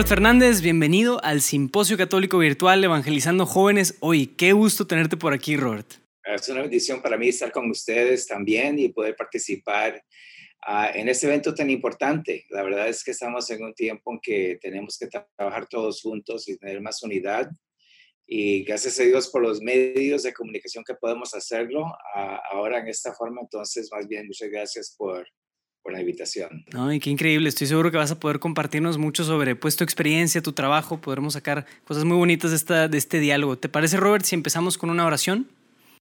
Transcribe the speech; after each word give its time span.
Robert 0.00 0.08
Fernández, 0.08 0.62
bienvenido 0.62 1.22
al 1.22 1.42
Simposio 1.42 1.98
Católico 1.98 2.38
Virtual 2.38 2.82
Evangelizando 2.82 3.44
Jóvenes. 3.44 3.98
Hoy, 4.00 4.28
qué 4.28 4.54
gusto 4.54 4.86
tenerte 4.86 5.18
por 5.18 5.34
aquí, 5.34 5.58
Robert. 5.58 5.92
Es 6.24 6.48
una 6.48 6.62
bendición 6.62 7.02
para 7.02 7.18
mí 7.18 7.28
estar 7.28 7.52
con 7.52 7.70
ustedes 7.70 8.26
también 8.26 8.78
y 8.78 8.88
poder 8.88 9.14
participar 9.14 10.02
uh, 10.66 10.96
en 10.96 11.10
este 11.10 11.26
evento 11.26 11.54
tan 11.54 11.68
importante. 11.68 12.46
La 12.48 12.62
verdad 12.62 12.88
es 12.88 13.04
que 13.04 13.10
estamos 13.10 13.50
en 13.50 13.62
un 13.62 13.74
tiempo 13.74 14.14
en 14.14 14.20
que 14.22 14.58
tenemos 14.62 14.96
que 14.96 15.06
trabajar 15.36 15.66
todos 15.68 16.00
juntos 16.00 16.48
y 16.48 16.56
tener 16.56 16.80
más 16.80 17.02
unidad. 17.02 17.50
Y 18.26 18.64
gracias 18.64 18.98
a 19.00 19.02
Dios 19.02 19.28
por 19.28 19.42
los 19.42 19.60
medios 19.60 20.22
de 20.22 20.32
comunicación 20.32 20.82
que 20.82 20.94
podemos 20.94 21.34
hacerlo 21.34 21.82
uh, 21.82 22.38
ahora 22.50 22.78
en 22.78 22.88
esta 22.88 23.12
forma. 23.12 23.42
Entonces, 23.42 23.90
más 23.92 24.08
bien, 24.08 24.28
muchas 24.28 24.48
gracias 24.48 24.94
por, 24.96 25.28
por 25.82 25.92
la 25.92 26.00
invitación. 26.00 26.64
No, 26.72 26.92
y 26.92 27.00
qué 27.00 27.10
increíble. 27.10 27.48
Estoy 27.48 27.66
seguro 27.66 27.90
que 27.90 27.96
vas 27.96 28.10
a 28.10 28.20
poder 28.20 28.38
compartirnos 28.38 28.98
mucho 28.98 29.24
sobre 29.24 29.56
pues, 29.56 29.76
tu 29.76 29.84
experiencia, 29.84 30.42
tu 30.42 30.52
trabajo. 30.52 31.00
Podremos 31.00 31.34
sacar 31.34 31.66
cosas 31.84 32.04
muy 32.04 32.16
bonitas 32.16 32.50
de, 32.50 32.56
esta, 32.56 32.88
de 32.88 32.98
este 32.98 33.18
diálogo. 33.18 33.58
¿Te 33.58 33.68
parece, 33.68 33.96
Robert, 33.96 34.24
si 34.24 34.34
empezamos 34.34 34.78
con 34.78 34.90
una 34.90 35.06
oración? 35.06 35.48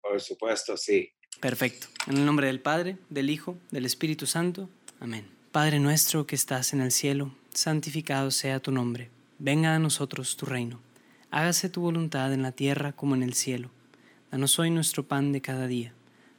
Por 0.00 0.20
supuesto, 0.20 0.76
sí. 0.76 1.10
Perfecto. 1.40 1.86
En 2.06 2.18
el 2.18 2.26
nombre 2.26 2.46
del 2.46 2.60
Padre, 2.60 2.98
del 3.08 3.30
Hijo, 3.30 3.56
del 3.70 3.84
Espíritu 3.84 4.26
Santo. 4.26 4.68
Amén. 5.00 5.26
Padre 5.52 5.80
nuestro 5.80 6.26
que 6.26 6.34
estás 6.34 6.72
en 6.72 6.80
el 6.80 6.92
cielo, 6.92 7.34
santificado 7.52 8.30
sea 8.30 8.60
tu 8.60 8.72
nombre. 8.72 9.10
Venga 9.38 9.74
a 9.74 9.78
nosotros 9.78 10.36
tu 10.36 10.46
reino. 10.46 10.80
Hágase 11.30 11.68
tu 11.68 11.80
voluntad 11.80 12.32
en 12.32 12.42
la 12.42 12.52
tierra 12.52 12.92
como 12.92 13.14
en 13.14 13.22
el 13.22 13.34
cielo. 13.34 13.70
Danos 14.30 14.58
hoy 14.58 14.70
nuestro 14.70 15.02
pan 15.02 15.32
de 15.32 15.40
cada 15.40 15.66
día. 15.66 15.92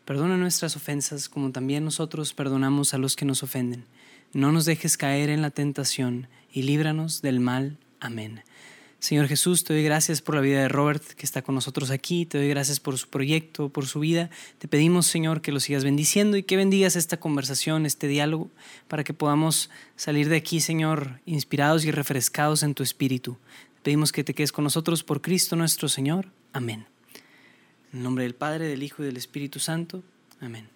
Perdona 0.06 0.38
nuestras 0.38 0.76
ofensas 0.76 1.30
como 1.30 1.52
también 1.52 1.86
nosotros 1.86 2.34
perdonamos 2.34 2.94
a 2.94 2.98
los 2.98 3.16
que 3.16 3.26
nos 3.26 3.44
ofenden. 3.44 3.86
No 4.34 4.52
nos 4.52 4.66
dejes 4.66 4.98
caer 4.98 5.30
en 5.30 5.42
la 5.42 5.52
tentación 5.52 6.28
y 6.52 6.64
líbranos 6.64 7.22
del 7.22 7.40
mal. 7.40 7.78
Amén. 8.00 8.44
Señor 9.04 9.28
Jesús, 9.28 9.66
te 9.66 9.74
doy 9.74 9.84
gracias 9.84 10.22
por 10.22 10.36
la 10.36 10.42
vida 10.42 10.62
de 10.62 10.70
Robert 10.70 11.04
que 11.04 11.26
está 11.26 11.42
con 11.42 11.56
nosotros 11.56 11.92
aquí, 11.92 12.26
te 12.26 12.38
doy 12.38 12.48
gracias 12.48 12.80
por 12.80 12.98
su 12.98 13.10
proyecto, 13.10 13.68
por 13.68 13.86
su 13.86 14.00
vida. 14.00 14.30
Te 14.60 14.70
pedimos, 14.70 15.08
Señor, 15.08 15.42
que 15.42 15.52
lo 15.52 15.60
sigas 15.60 15.84
bendiciendo 15.84 16.38
y 16.38 16.44
que 16.44 16.56
bendigas 16.56 16.96
esta 16.96 17.18
conversación, 17.18 17.86
este 17.86 18.08
diálogo, 18.08 18.50
para 18.88 19.04
que 19.04 19.14
podamos 19.14 19.70
salir 19.98 20.30
de 20.30 20.38
aquí, 20.38 20.62
Señor, 20.62 21.20
inspirados 21.26 21.84
y 21.84 21.92
refrescados 21.92 22.64
en 22.64 22.76
tu 22.76 22.84
espíritu. 22.84 23.38
Te 23.76 23.82
pedimos 23.84 24.14
que 24.14 24.24
te 24.24 24.34
quedes 24.34 24.54
con 24.54 24.64
nosotros 24.64 25.04
por 25.04 25.22
Cristo 25.22 25.58
nuestro 25.58 25.90
Señor. 25.90 26.28
Amén. 26.54 26.93
En 27.94 28.02
nombre 28.02 28.24
del 28.24 28.34
Padre, 28.34 28.68
del 28.68 28.82
Hijo 28.82 29.04
y 29.04 29.06
del 29.06 29.18
Espíritu 29.18 29.60
Santo. 29.60 30.04
Amén. 30.40 30.68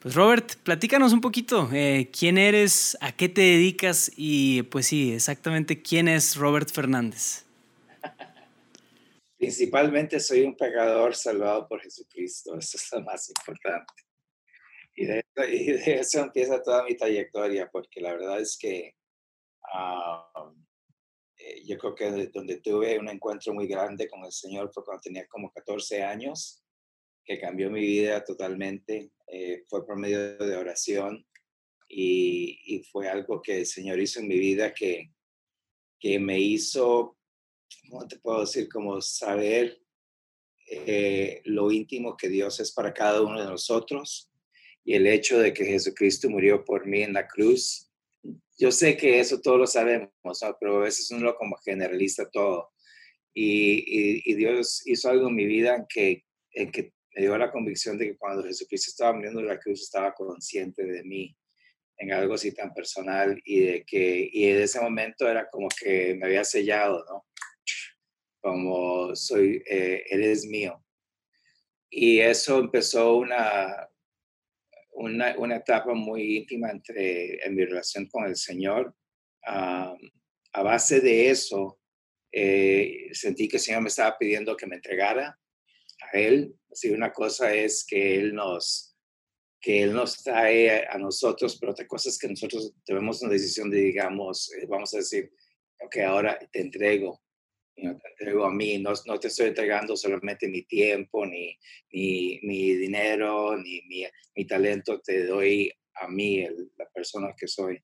Pues 0.00 0.14
Robert, 0.14 0.56
platícanos 0.64 1.12
un 1.12 1.20
poquito, 1.20 1.68
eh, 1.72 2.10
quién 2.10 2.38
eres, 2.38 2.98
a 3.00 3.12
qué 3.12 3.28
te 3.28 3.42
dedicas 3.42 4.10
y 4.16 4.62
pues 4.62 4.86
sí, 4.86 5.12
exactamente 5.12 5.80
quién 5.80 6.08
es 6.08 6.34
Robert 6.34 6.68
Fernández. 6.70 7.44
Principalmente 9.38 10.18
soy 10.18 10.40
un 10.42 10.56
pecador 10.56 11.14
salvado 11.14 11.68
por 11.68 11.80
Jesucristo, 11.80 12.58
eso 12.58 12.78
es 12.78 12.88
lo 12.92 13.02
más 13.02 13.28
importante. 13.28 13.92
Y 14.96 15.06
de, 15.06 15.24
y 15.52 15.72
de 15.72 16.00
eso 16.00 16.20
empieza 16.20 16.62
toda 16.62 16.82
mi 16.82 16.96
trayectoria, 16.96 17.70
porque 17.70 18.00
la 18.00 18.12
verdad 18.12 18.40
es 18.40 18.58
que 18.58 18.96
uh, 21.42 21.66
yo 21.66 21.78
creo 21.78 21.94
que 21.94 22.26
donde 22.28 22.60
tuve 22.60 22.98
un 22.98 23.08
encuentro 23.08 23.54
muy 23.54 23.66
grande 23.66 24.08
con 24.08 24.24
el 24.24 24.32
Señor 24.32 24.70
fue 24.72 24.84
cuando 24.84 25.02
tenía 25.02 25.26
como 25.26 25.50
14 25.50 26.02
años 26.02 26.62
que 27.24 27.38
cambió 27.38 27.70
mi 27.70 27.80
vida 27.80 28.24
totalmente. 28.24 29.12
Eh, 29.26 29.64
fue 29.68 29.86
por 29.86 29.96
medio 29.96 30.36
de 30.36 30.56
oración 30.56 31.26
y, 31.88 32.58
y, 32.64 32.82
fue 32.84 33.08
algo 33.08 33.40
que 33.40 33.58
el 33.58 33.66
Señor 33.66 34.00
hizo 34.00 34.20
en 34.20 34.28
mi 34.28 34.38
vida 34.38 34.74
que, 34.74 35.10
que 35.98 36.18
me 36.18 36.38
hizo, 36.38 37.16
¿cómo 37.88 38.06
te 38.08 38.18
puedo 38.18 38.40
decir? 38.40 38.68
Como 38.68 39.00
saber 39.00 39.82
eh, 40.66 41.42
lo 41.44 41.70
íntimo 41.70 42.16
que 42.16 42.28
Dios 42.28 42.58
es 42.60 42.72
para 42.72 42.94
cada 42.94 43.20
uno 43.20 43.38
de 43.38 43.46
nosotros 43.46 44.30
y 44.84 44.94
el 44.94 45.06
hecho 45.06 45.38
de 45.38 45.52
que 45.52 45.64
Jesucristo 45.64 46.30
murió 46.30 46.64
por 46.64 46.86
mí 46.86 47.02
en 47.02 47.12
la 47.12 47.28
cruz. 47.28 47.91
Yo 48.62 48.70
sé 48.70 48.96
que 48.96 49.18
eso 49.18 49.40
todos 49.40 49.58
lo 49.58 49.66
sabemos, 49.66 50.12
¿no? 50.22 50.56
pero 50.60 50.76
a 50.76 50.84
veces 50.84 51.10
uno 51.10 51.34
como 51.34 51.56
generalista 51.64 52.30
todo. 52.30 52.70
Y, 53.34 53.78
y, 53.78 54.22
y, 54.24 54.34
Dios 54.36 54.86
hizo 54.86 55.10
algo 55.10 55.30
en 55.30 55.34
mi 55.34 55.46
vida 55.46 55.74
en 55.74 55.86
que, 55.88 56.24
en 56.52 56.70
que 56.70 56.92
me 57.12 57.22
dio 57.22 57.36
la 57.36 57.50
convicción 57.50 57.98
de 57.98 58.06
que 58.06 58.16
cuando 58.16 58.44
Jesucristo 58.44 58.90
estaba 58.90 59.14
muriendo 59.14 59.40
en 59.40 59.48
la 59.48 59.58
cruz 59.58 59.82
estaba 59.82 60.14
consciente 60.14 60.84
de 60.84 61.02
mí 61.02 61.36
en 61.96 62.12
algo 62.12 62.34
así 62.34 62.54
tan 62.54 62.72
personal 62.72 63.36
y 63.44 63.60
de 63.62 63.84
que 63.84 64.30
y 64.32 64.44
en 64.44 64.62
ese 64.62 64.80
momento 64.80 65.28
era 65.28 65.48
como 65.50 65.66
que 65.68 66.14
me 66.14 66.26
había 66.26 66.44
sellado, 66.44 67.04
¿no? 67.08 67.26
Como 68.40 69.16
soy, 69.16 69.60
eh, 69.66 70.04
Él 70.08 70.22
es 70.22 70.46
mío. 70.46 70.84
Y 71.90 72.20
eso 72.20 72.60
empezó 72.60 73.16
una, 73.16 73.88
una, 74.92 75.36
una, 75.38 75.56
etapa 75.56 75.94
muy 75.94 76.38
íntima 76.38 76.70
entre, 76.70 77.44
en 77.44 77.54
mi 77.54 77.64
relación 77.64 78.06
con 78.06 78.24
el 78.24 78.36
Señor. 78.36 78.94
A 79.44 80.62
base 80.62 81.00
de 81.00 81.30
eso, 81.30 81.80
eh, 82.30 83.08
sentí 83.12 83.48
que 83.48 83.56
el 83.56 83.62
Señor 83.62 83.82
me 83.82 83.88
estaba 83.88 84.16
pidiendo 84.18 84.56
que 84.56 84.66
me 84.66 84.76
entregara 84.76 85.38
a 86.00 86.18
Él. 86.18 86.54
Así 86.70 86.90
una 86.90 87.12
cosa 87.12 87.54
es 87.54 87.84
que 87.86 88.16
Él 88.16 88.34
nos, 88.34 88.96
que 89.60 89.82
Él 89.82 89.92
nos 89.92 90.22
trae 90.22 90.86
a 90.88 90.98
nosotros, 90.98 91.58
pero 91.58 91.72
otra 91.72 91.86
cosa 91.86 92.08
es 92.08 92.18
que 92.18 92.28
nosotros 92.28 92.74
tenemos 92.84 93.22
una 93.22 93.32
decisión 93.32 93.70
de, 93.70 93.78
digamos, 93.78 94.52
eh, 94.54 94.66
vamos 94.66 94.94
a 94.94 94.98
decir, 94.98 95.30
ok, 95.80 95.98
ahora 95.98 96.38
te 96.50 96.60
entrego, 96.60 97.22
no 97.76 97.96
te 97.98 98.08
entrego 98.08 98.44
a 98.44 98.52
mí, 98.52 98.78
no, 98.78 98.92
no, 99.06 99.18
te 99.18 99.28
estoy 99.28 99.48
entregando 99.48 99.96
solamente 99.96 100.48
mi 100.48 100.62
tiempo, 100.62 101.24
ni 101.26 101.56
mi, 101.92 102.38
mi 102.42 102.74
dinero, 102.74 103.56
ni 103.56 103.82
mi, 103.82 104.04
mi, 104.36 104.46
talento, 104.46 105.00
te 105.00 105.26
doy 105.26 105.72
a 105.94 106.08
mí, 106.08 106.40
el, 106.40 106.70
la 106.76 106.88
persona 106.90 107.34
que 107.36 107.48
soy. 107.48 107.82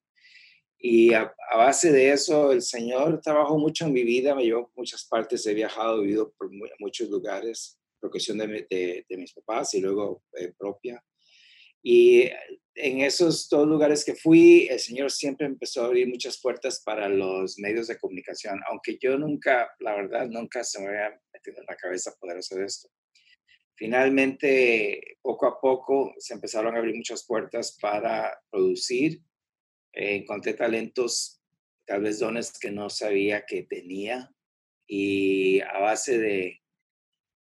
Y 0.77 1.13
a, 1.13 1.33
a, 1.51 1.57
base 1.57 1.91
de 1.91 2.11
eso, 2.11 2.51
el 2.51 2.61
Señor 2.61 3.19
trabajó 3.21 3.57
mucho 3.57 3.85
en 3.85 3.93
mi 3.93 4.03
vida, 4.03 4.35
me 4.35 4.43
llevó 4.43 4.71
muchas 4.75 5.05
partes, 5.05 5.45
he 5.45 5.53
viajado, 5.53 5.99
he 5.99 6.05
vivido 6.05 6.33
por 6.37 6.51
muy, 6.51 6.69
muchos 6.79 7.09
lugares 7.09 7.79
por 7.99 8.11
cuestión 8.11 8.37
de, 8.37 8.47
de, 8.69 9.05
de 9.07 9.17
mis 9.17 9.33
papás 9.33 9.73
y 9.73 9.81
luego 9.81 10.23
eh, 10.37 10.53
propia. 10.57 11.03
Y 11.81 12.29
en 12.81 13.01
esos 13.01 13.49
dos 13.49 13.67
lugares 13.67 14.05
que 14.05 14.15
fui, 14.15 14.67
el 14.69 14.79
Señor 14.79 15.11
siempre 15.11 15.45
empezó 15.45 15.81
a 15.81 15.87
abrir 15.87 16.07
muchas 16.07 16.39
puertas 16.39 16.81
para 16.83 17.09
los 17.09 17.59
medios 17.59 17.87
de 17.87 17.99
comunicación, 17.99 18.61
aunque 18.69 18.97
yo 19.01 19.17
nunca, 19.17 19.69
la 19.79 19.95
verdad, 19.95 20.27
nunca 20.27 20.63
se 20.63 20.79
me 20.79 20.87
había 20.87 21.21
metido 21.33 21.57
en 21.59 21.65
la 21.67 21.75
cabeza 21.75 22.15
poder 22.19 22.37
hacer 22.37 22.61
esto. 22.63 22.89
Finalmente, 23.75 25.17
poco 25.21 25.45
a 25.47 25.59
poco, 25.59 26.13
se 26.17 26.33
empezaron 26.33 26.75
a 26.75 26.79
abrir 26.79 26.95
muchas 26.95 27.25
puertas 27.25 27.77
para 27.81 28.41
producir. 28.49 29.21
Eh, 29.93 30.15
encontré 30.15 30.53
talentos, 30.53 31.41
tal 31.85 32.03
vez 32.03 32.19
dones 32.19 32.57
que 32.59 32.71
no 32.71 32.89
sabía 32.89 33.45
que 33.45 33.63
tenía. 33.63 34.31
Y 34.87 35.59
a 35.61 35.79
base 35.79 36.17
de, 36.17 36.61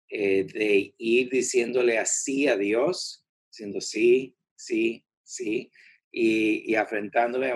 eh, 0.09 0.45
de 0.45 0.93
ir 0.97 1.29
diciéndole 1.29 1.97
así 1.97 2.47
a 2.47 2.57
Dios, 2.57 3.25
diciendo 3.49 3.79
sí, 3.79 4.35
sí, 4.57 5.04
sí, 5.25 5.71
y, 6.11 6.71
y 6.71 6.75
a 6.75 6.87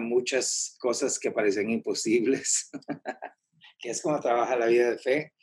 muchas 0.02 0.76
cosas 0.80 1.18
que 1.18 1.32
parecen 1.32 1.70
imposibles, 1.70 2.70
que 3.80 3.92
es 3.92 4.02
como 4.02 4.20
trabaja 4.20 4.58
la 4.58 4.66
vida 4.66 4.92
de 4.92 4.98
fe. 4.98 5.34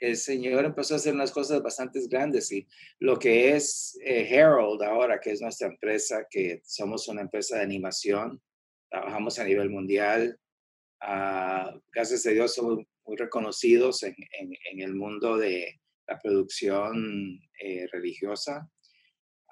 El 0.00 0.16
Señor 0.16 0.64
empezó 0.64 0.94
a 0.94 0.96
hacer 0.96 1.12
unas 1.12 1.30
cosas 1.30 1.62
bastante 1.62 2.00
grandes 2.08 2.50
y 2.52 2.66
lo 3.00 3.18
que 3.18 3.54
es 3.54 3.98
eh, 4.02 4.26
Herald 4.30 4.82
ahora, 4.82 5.20
que 5.20 5.32
es 5.32 5.42
nuestra 5.42 5.68
empresa, 5.68 6.26
que 6.30 6.62
somos 6.64 7.06
una 7.08 7.20
empresa 7.20 7.56
de 7.56 7.64
animación, 7.64 8.40
trabajamos 8.88 9.38
a 9.38 9.44
nivel 9.44 9.68
mundial. 9.68 10.38
Uh, 11.02 11.80
gracias 11.92 12.26
a 12.26 12.30
Dios 12.30 12.54
somos 12.54 12.84
muy 13.04 13.16
reconocidos 13.16 14.02
en, 14.02 14.14
en, 14.38 14.52
en, 14.70 14.80
el 14.80 14.94
mundo 14.94 15.36
de 15.36 15.80
la 16.06 16.18
producción 16.18 17.40
eh, 17.60 17.86
religiosa. 17.92 18.70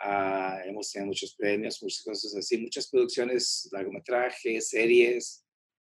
Uh, 0.05 0.69
hemos 0.69 0.93
tenido 0.93 1.09
muchos 1.09 1.35
premios, 1.35 1.83
muchas 1.83 2.05
cosas 2.05 2.37
así, 2.37 2.59
muchas 2.59 2.89
producciones, 2.89 3.69
largometrajes, 3.73 4.69
series, 4.69 5.45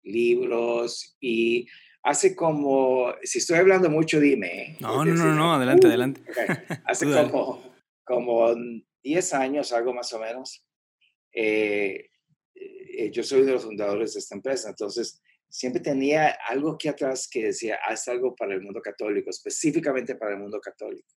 libros 0.04 1.16
y 1.20 1.68
hace 2.04 2.36
como, 2.36 3.14
si 3.24 3.40
estoy 3.40 3.58
hablando 3.58 3.90
mucho, 3.90 4.20
dime. 4.20 4.64
¿eh? 4.64 4.78
No, 4.80 5.06
no, 5.06 5.14
no, 5.14 5.36
no, 5.36 5.54
adelante, 5.54 5.88
uh, 5.88 5.90
adelante. 5.90 6.22
Okay. 6.22 6.46
Hace 6.86 7.06
como, 7.06 7.76
como 8.04 8.56
10 9.04 9.34
años, 9.34 9.72
algo 9.72 9.94
más 9.94 10.12
o 10.14 10.20
menos, 10.20 10.66
eh, 11.34 12.10
eh, 12.56 13.12
yo 13.12 13.24
soy 13.24 13.44
de 13.44 13.54
los 13.54 13.64
fundadores 13.64 14.14
de 14.14 14.20
esta 14.20 14.36
empresa, 14.36 14.70
entonces 14.70 15.22
siempre 15.50 15.82
tenía 15.82 16.38
algo 16.48 16.72
aquí 16.72 16.88
atrás 16.88 17.28
que 17.30 17.46
decía, 17.46 17.78
haz 17.88 18.08
algo 18.08 18.36
para 18.36 18.54
el 18.54 18.62
mundo 18.62 18.82
católico, 18.82 19.30
específicamente 19.30 20.16
para 20.16 20.34
el 20.34 20.40
mundo 20.40 20.60
católico. 20.60 21.14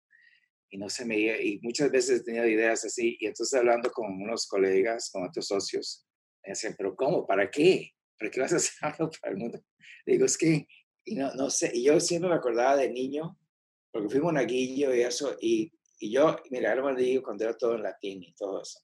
Y 0.73 0.77
no 0.79 0.89
se 0.89 1.05
me 1.05 1.19
y 1.19 1.59
muchas 1.61 1.91
veces 1.91 2.23
tenía 2.23 2.47
ideas 2.47 2.83
así, 2.83 3.15
y 3.19 3.27
entonces 3.27 3.59
hablando 3.59 3.91
con 3.91 4.11
unos 4.11 4.47
colegas, 4.47 5.11
con 5.11 5.23
otros 5.23 5.45
socios, 5.45 6.07
me 6.43 6.49
decían, 6.49 6.73
pero 6.75 6.95
¿cómo? 6.95 7.27
¿Para 7.27 7.51
qué? 7.51 7.91
¿para 8.17 8.31
qué 8.31 8.39
vas 8.39 8.53
a 8.53 8.55
hacer 8.55 8.73
algo 8.81 9.11
para 9.21 9.33
el 9.33 9.39
mundo? 9.39 9.59
digo, 10.05 10.25
es 10.25 10.37
que, 10.37 10.67
y 11.05 11.15
no, 11.15 11.33
no 11.35 11.49
sé, 11.49 11.71
y 11.73 11.83
yo 11.83 11.99
siempre 11.99 12.29
me 12.29 12.35
acordaba 12.35 12.77
de 12.77 12.89
niño, 12.89 13.37
porque 13.91 14.09
fuimos 14.09 14.31
un 14.31 14.37
aguillo 14.37 14.93
y 14.95 15.01
eso, 15.01 15.37
y, 15.39 15.71
y 15.99 16.11
yo, 16.11 16.35
mira, 16.49 16.73
lo 16.73 16.95
digo 16.95 17.23
cuando 17.23 17.43
era 17.43 17.55
todo 17.55 17.75
en 17.75 17.83
latín 17.83 18.23
y 18.23 18.33
todo 18.33 18.61
eso. 18.61 18.79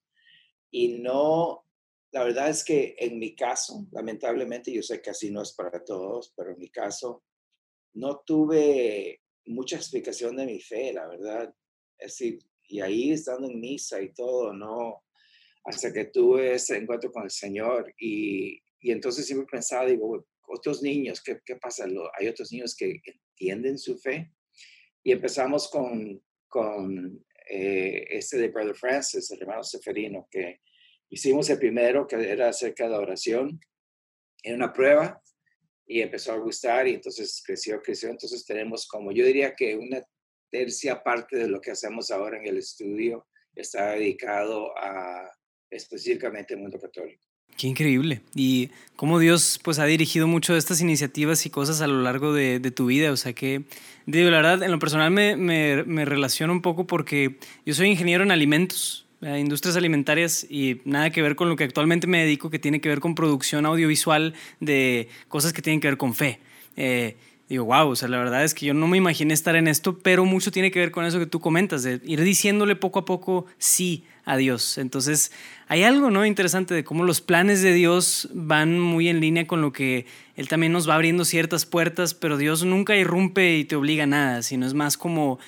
Y 0.72 1.00
no, 1.00 1.66
la 2.12 2.24
verdad 2.24 2.50
es 2.50 2.64
que 2.64 2.96
en 3.00 3.18
mi 3.18 3.36
caso, 3.36 3.88
lamentablemente, 3.92 4.72
yo 4.72 4.84
sé 4.84 5.02
que 5.02 5.10
así 5.10 5.32
no 5.32 5.42
es 5.42 5.54
para 5.54 5.84
todos, 5.84 6.34
pero 6.38 6.52
en 6.52 6.60
mi 6.60 6.70
caso, 6.70 7.24
no 7.94 8.22
tuve 8.26 9.22
mucha 9.48 9.78
explicación 9.78 10.36
de 10.36 10.46
mi 10.46 10.60
fe, 10.60 10.94
la 10.94 11.08
verdad. 11.08 11.54
Es 12.00 12.14
decir, 12.14 12.40
y 12.68 12.82
ahí 12.82 13.12
estando 13.12 13.50
en 13.50 13.60
misa 13.60 14.02
y 14.02 14.14
todo, 14.14 14.54
no, 14.54 15.04
hasta 15.66 15.92
que 15.92 16.06
tuve 16.06 16.54
ese 16.54 16.78
encuentro 16.78 17.12
con 17.12 17.24
el 17.24 17.32
Señor 17.32 17.94
y, 18.00 18.62
y 18.80 18.92
entonces 18.92 19.26
siempre 19.26 19.48
pensaba, 19.52 19.86
digo, 19.86 20.26
otros 20.48 20.82
niños, 20.82 21.22
¿qué, 21.22 21.40
qué 21.46 21.56
pasa? 21.58 21.86
Hay 22.18 22.28
otros 22.28 22.52
niños 22.52 22.76
que 22.76 23.02
entienden 23.06 23.78
su 23.78 23.98
fe 23.98 24.32
y 25.04 25.12
empezamos 25.12 25.70
con, 25.70 26.22
con 26.48 27.26
eh, 27.50 28.06
este 28.10 28.38
de 28.38 28.50
Brother 28.50 28.76
Francis, 28.76 29.30
el 29.32 29.42
hermano 29.42 29.64
Seferino, 29.64 30.28
que 30.32 30.62
hicimos 31.10 31.50
el 31.50 31.60
primero, 31.60 32.08
que 32.08 32.16
era 32.16 32.50
acerca 32.50 32.88
de 32.88 32.96
oración, 32.96 33.60
en 34.44 34.56
una 34.56 34.72
prueba 34.72 35.22
y 35.86 36.02
empezó 36.02 36.32
a 36.32 36.38
gustar 36.38 36.88
y 36.88 36.96
entonces 36.96 37.42
creció, 37.46 37.82
creció. 37.82 38.10
Entonces 38.10 38.46
tenemos 38.46 38.88
como, 38.88 39.12
yo 39.12 39.26
diría 39.26 39.56
que 39.56 39.76
una 39.76 40.04
tercia 40.50 41.04
parte 41.04 41.38
de 41.38 41.48
lo 41.48 41.62
que 41.62 41.72
hacemos 41.72 42.12
ahora 42.12 42.38
en 42.38 42.48
el 42.48 42.58
estudio 42.58 43.28
está 43.56 43.92
dedicado 43.92 44.78
a 44.78 45.30
específicamente 45.70 46.54
el 46.54 46.62
mundo 46.62 46.80
católico. 46.80 47.22
Qué 47.58 47.68
increíble. 47.68 48.22
Y 48.36 48.70
cómo 48.96 49.20
Dios 49.20 49.60
pues 49.62 49.80
ha 49.80 49.86
dirigido 49.86 50.28
mucho 50.28 50.54
de 50.54 50.60
estas 50.60 50.80
iniciativas 50.80 51.46
y 51.46 51.50
cosas 51.50 51.82
a 51.82 51.88
lo 51.88 52.02
largo 52.02 52.34
de, 52.34 52.60
tu 52.72 52.86
vida. 52.86 53.12
O 53.12 53.18
sea 53.18 53.34
que, 53.34 53.64
digo, 54.06 54.30
la 54.30 54.38
verdad, 54.38 54.64
en 54.64 54.72
lo 54.72 54.80
personal 54.80 55.12
me, 55.12 55.36
me, 55.36 55.84
me 55.84 56.06
relaciono 56.06 56.54
un 56.54 56.62
poco 56.62 56.88
porque 56.88 57.38
yo 57.66 57.74
soy 57.74 57.90
ingeniero 57.90 58.24
en 58.24 58.32
alimentos, 58.32 59.08
industrias 59.22 59.76
alimentarias 59.76 60.48
y 60.50 60.82
nada 60.86 61.10
que 61.10 61.22
ver 61.22 61.36
con 61.36 61.50
lo 61.50 61.58
que 61.58 61.66
actualmente 61.66 62.08
me 62.08 62.22
dedico, 62.22 62.50
que 62.50 62.60
tiene 62.60 62.80
que 62.80 62.88
ver 62.88 63.02
con 63.02 63.16
producción 63.16 63.66
audiovisual 63.66 64.34
de 64.62 65.10
cosas 65.28 65.52
que 65.52 65.62
tienen 65.62 65.82
que 65.82 65.88
ver 65.90 65.98
con 65.98 66.16
fe. 66.16 66.40
Eh, 66.78 67.18
digo, 67.50 67.66
wow, 67.66 67.90
o 67.90 67.96
sea, 67.96 68.08
la 68.08 68.20
verdad 68.20 68.44
es 68.44 68.54
que 68.54 68.68
yo 68.68 68.74
no 68.74 68.88
me 68.88 68.98
imaginé 68.98 69.34
estar 69.34 69.56
en 69.56 69.68
esto, 69.68 69.98
pero 69.98 70.24
mucho 70.24 70.52
tiene 70.52 70.70
que 70.70 70.80
ver 70.80 70.92
con 70.92 71.06
eso 71.06 71.18
que 71.18 71.26
tú 71.26 71.40
comentas, 71.40 71.82
de 71.82 72.00
ir 72.06 72.22
diciéndole 72.22 72.76
poco 72.76 73.00
a 73.00 73.06
poco 73.06 73.48
sí 73.58 74.06
a 74.24 74.38
Dios. 74.38 74.78
Entonces, 74.78 75.32
hay 75.68 75.84
algo, 75.84 76.12
¿no? 76.12 76.26
Interesante 76.26 76.76
de 76.76 76.84
cómo 76.84 77.04
los 77.04 77.22
planes 77.22 77.64
de 77.64 77.74
Dios 77.74 78.30
van 78.34 78.80
muy 78.80 79.10
en 79.10 79.20
línea 79.20 79.48
con 79.48 79.62
lo 79.62 79.74
que 79.74 80.06
Él 80.36 80.48
también 80.48 80.72
nos 80.72 80.88
va 80.88 80.94
abriendo 80.94 81.26
ciertas 81.26 81.66
puertas, 81.66 82.14
pero 82.14 82.38
Dios 82.38 82.64
nunca 82.64 82.96
irrumpe 82.96 83.58
y 83.58 83.66
te 83.66 83.76
obliga 83.76 84.04
a 84.04 84.08
nada, 84.08 84.44
sino 84.44 84.68
es 84.68 84.76
más 84.76 84.96
como 84.98 85.40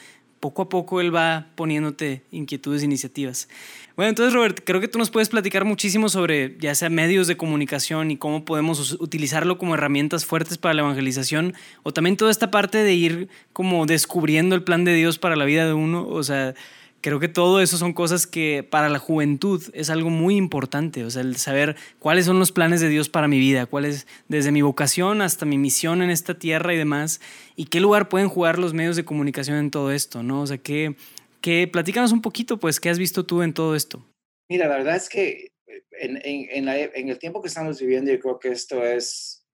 poco 0.42 0.64
a 0.64 0.70
poco 0.70 1.00
Él 1.00 1.16
va 1.16 1.48
poniéndote 1.56 2.24
inquietudes, 2.32 2.84
iniciativas. 2.84 3.48
Bueno, 3.96 4.10
entonces 4.10 4.34
Robert, 4.34 4.60
creo 4.66 4.82
que 4.82 4.90
tú 4.90 4.98
nos 4.98 5.12
puedes 5.12 5.30
platicar 5.30 5.64
muchísimo 5.64 6.10
sobre 6.10 6.58
ya 6.60 6.76
sea 6.76 6.90
medios 6.90 7.28
de 7.28 7.38
comunicación 7.38 8.12
y 8.12 8.18
cómo 8.18 8.44
podemos 8.44 8.98
utilizarlo 9.00 9.58
como 9.58 9.76
herramientas 9.76 10.26
fuertes 10.26 10.58
para 10.58 10.74
la 10.74 10.82
evangelización, 10.82 11.54
o 11.84 11.94
también 11.94 12.18
toda 12.18 12.32
esta 12.32 12.52
parte 12.52 12.80
de 12.80 12.94
ir 12.94 13.30
como 13.54 13.86
descubriendo 13.86 14.56
el 14.56 14.64
plan 14.64 14.84
de 14.84 14.96
Dios 14.96 15.20
para 15.20 15.38
la 15.38 15.46
vida 15.46 15.66
de 15.66 15.74
uno, 15.74 16.08
o 16.08 16.24
sea, 16.24 16.56
creo 17.02 17.20
que 17.20 17.28
todo 17.28 17.62
eso 17.62 17.78
son 17.78 17.94
cosas 17.94 18.28
que 18.28 18.64
para 18.68 18.90
la 18.90 19.00
juventud 19.00 19.62
es 19.74 19.90
algo 19.90 20.10
muy 20.10 20.36
importante, 20.36 21.04
o 21.04 21.10
sea, 21.10 21.22
el 21.22 21.36
saber 21.36 21.76
cuáles 22.00 22.26
son 22.26 22.40
los 22.40 22.52
planes 22.52 22.80
de 22.80 22.90
Dios 22.90 23.10
para 23.10 23.28
mi 23.28 23.40
vida, 23.40 23.66
cuáles 23.66 24.08
desde 24.28 24.52
mi 24.52 24.62
vocación 24.62 25.22
hasta 25.22 25.46
mi 25.46 25.58
misión 25.58 26.02
en 26.02 26.10
esta 26.10 26.38
tierra 26.38 26.74
y 26.74 26.78
demás, 26.78 27.20
y 27.56 27.66
qué 27.66 27.80
lugar 27.80 28.08
pueden 28.08 28.30
jugar 28.30 28.60
los 28.60 28.74
medios 28.74 28.96
de 28.96 29.06
comunicación 29.06 29.58
en 29.58 29.72
todo 29.72 29.92
esto, 29.92 30.24
¿no? 30.24 30.42
O 30.42 30.48
sea, 30.48 30.58
que, 30.58 30.96
que 31.42 31.68
platícanos 31.68 32.12
un 32.12 32.22
poquito, 32.22 32.58
pues, 32.58 32.80
¿qué 32.80 32.90
has 32.90 33.00
visto 33.00 33.26
tú 33.26 33.42
en 33.42 33.54
todo 33.54 33.76
esto? 33.76 34.06
Mira, 34.50 34.68
la 34.68 34.78
verdad 34.78 34.96
es 34.96 35.10
que 35.10 35.52
en, 35.92 36.18
en, 36.24 36.68
en, 36.68 37.10
el 37.10 37.20
tiempo 37.20 37.42
que 37.42 37.48
estamos 37.48 37.80
viviendo, 37.80 38.12
yo 38.12 38.20
creo 38.20 38.40
que 38.40 38.50
esto 38.50 38.84
es, 38.84 39.46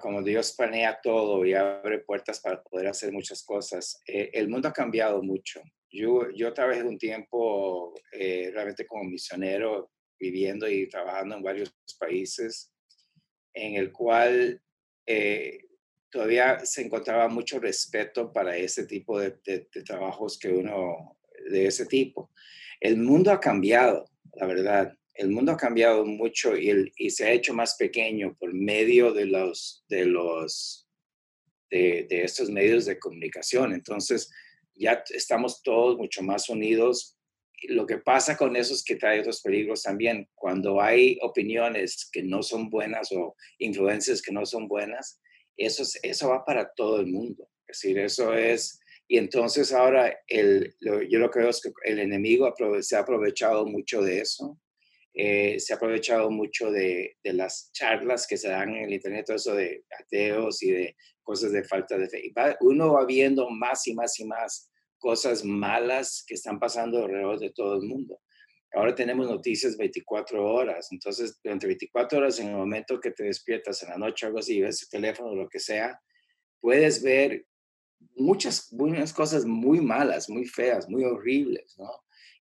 como 0.00 0.22
Dios 0.22 0.54
planea 0.56 1.00
todo 1.02 1.44
y 1.44 1.54
abre 1.54 1.98
puertas 2.00 2.40
para 2.40 2.62
poder 2.62 2.88
hacer 2.88 3.12
muchas 3.12 3.42
cosas. 3.42 4.00
Eh, 4.06 4.30
el 4.34 4.48
mundo 4.48 4.68
ha 4.68 4.72
cambiado 4.72 5.22
mucho 5.22 5.62
yo, 5.92 6.30
yo 6.30 6.52
trabajé 6.54 6.82
un 6.82 6.98
tiempo 6.98 7.94
eh, 8.12 8.50
realmente 8.52 8.86
como 8.86 9.04
misionero, 9.04 9.90
viviendo 10.18 10.68
y 10.68 10.88
trabajando 10.88 11.36
en 11.36 11.42
varios 11.42 11.74
países, 11.98 12.72
en 13.52 13.76
el 13.76 13.92
cual 13.92 14.62
eh, 15.06 15.58
todavía 16.10 16.64
se 16.64 16.82
encontraba 16.82 17.28
mucho 17.28 17.58
respeto 17.58 18.32
para 18.32 18.56
ese 18.56 18.86
tipo 18.86 19.18
de, 19.18 19.32
trabajos 19.84 20.38
que 20.38 20.48
uno, 20.48 21.18
de 21.50 21.66
ese 21.66 21.86
tipo. 21.86 22.30
El 22.80 22.96
mundo 22.96 23.30
ha 23.30 23.40
cambiado, 23.40 24.06
la 24.34 24.46
verdad. 24.46 24.96
El 25.14 25.28
mundo 25.28 25.52
ha 25.52 25.56
cambiado 25.58 26.06
mucho 26.06 26.56
y, 26.56 26.70
el, 26.70 26.90
y 26.96 27.10
se 27.10 27.24
ha 27.24 27.32
hecho 27.32 27.52
más 27.52 27.76
pequeño 27.76 28.34
por 28.38 28.54
medio 28.54 29.12
de 29.12 29.26
los, 29.26 29.84
de 29.88 30.06
los, 30.06 30.88
de, 31.70 32.06
de 32.08 32.24
estos 32.24 32.48
medios 32.48 32.86
de 32.86 32.98
comunicación. 32.98 33.74
Entonces, 33.74 34.30
ya 34.74 35.02
estamos 35.10 35.62
todos 35.62 35.96
mucho 35.96 36.22
más 36.22 36.48
unidos. 36.48 37.16
Lo 37.68 37.86
que 37.86 37.98
pasa 37.98 38.36
con 38.36 38.56
eso 38.56 38.74
es 38.74 38.82
que 38.82 38.96
trae 38.96 39.20
otros 39.20 39.40
peligros 39.42 39.82
también. 39.82 40.28
Cuando 40.34 40.80
hay 40.80 41.18
opiniones 41.22 42.08
que 42.12 42.22
no 42.22 42.42
son 42.42 42.70
buenas 42.70 43.12
o 43.12 43.36
influencias 43.58 44.22
que 44.22 44.32
no 44.32 44.44
son 44.44 44.66
buenas, 44.68 45.20
eso, 45.56 45.84
eso 46.02 46.28
va 46.28 46.44
para 46.44 46.72
todo 46.74 47.00
el 47.00 47.06
mundo. 47.06 47.48
Es 47.66 47.80
decir, 47.80 47.98
eso 47.98 48.34
es... 48.34 48.78
Y 49.08 49.18
entonces 49.18 49.72
ahora 49.72 50.16
el, 50.26 50.74
yo 50.80 51.18
lo 51.18 51.30
que 51.30 51.40
veo 51.40 51.50
es 51.50 51.60
que 51.60 51.70
el 51.84 51.98
enemigo 51.98 52.52
se 52.80 52.96
ha 52.96 53.00
aprovechado 53.00 53.66
mucho 53.66 54.00
de 54.00 54.20
eso. 54.20 54.58
Eh, 55.14 55.60
se 55.60 55.74
ha 55.74 55.76
aprovechado 55.76 56.30
mucho 56.30 56.70
de, 56.70 57.18
de, 57.22 57.34
las 57.34 57.70
charlas 57.72 58.26
que 58.26 58.38
se 58.38 58.48
dan 58.48 58.70
en 58.70 58.84
el 58.84 58.94
Internet, 58.94 59.26
todo 59.26 59.36
eso 59.36 59.54
de 59.54 59.84
ateos 60.00 60.62
y 60.62 60.70
de 60.70 60.96
cosas 61.22 61.52
de 61.52 61.64
falta 61.64 61.96
de 61.96 62.08
fe. 62.08 62.32
uno 62.60 62.94
va 62.94 63.04
viendo 63.04 63.48
más 63.50 63.86
y 63.86 63.94
más 63.94 64.18
y 64.18 64.24
más 64.24 64.71
cosas 65.02 65.44
malas 65.44 66.24
que 66.24 66.34
están 66.34 66.60
pasando 66.60 67.04
alrededor 67.04 67.40
de 67.40 67.50
todo 67.50 67.74
el 67.74 67.82
mundo. 67.82 68.20
Ahora 68.72 68.94
tenemos 68.94 69.28
noticias 69.28 69.76
24 69.76 70.42
horas, 70.42 70.88
entonces 70.92 71.38
durante 71.42 71.66
24 71.66 72.18
horas 72.18 72.38
en 72.38 72.48
el 72.48 72.54
momento 72.54 73.00
que 73.00 73.10
te 73.10 73.24
despiertas 73.24 73.82
en 73.82 73.90
la 73.90 73.98
noche 73.98 74.26
algo 74.26 74.38
así, 74.38 74.60
ves 74.60 74.82
el 74.84 74.88
teléfono 74.88 75.30
o 75.30 75.34
lo 75.34 75.48
que 75.48 75.58
sea, 75.58 76.00
puedes 76.60 77.02
ver 77.02 77.44
muchas, 78.16 78.72
muchas 78.72 79.12
cosas 79.12 79.44
muy 79.44 79.80
malas, 79.80 80.30
muy 80.30 80.46
feas, 80.46 80.88
muy 80.88 81.04
horribles, 81.04 81.74
¿no? 81.78 81.90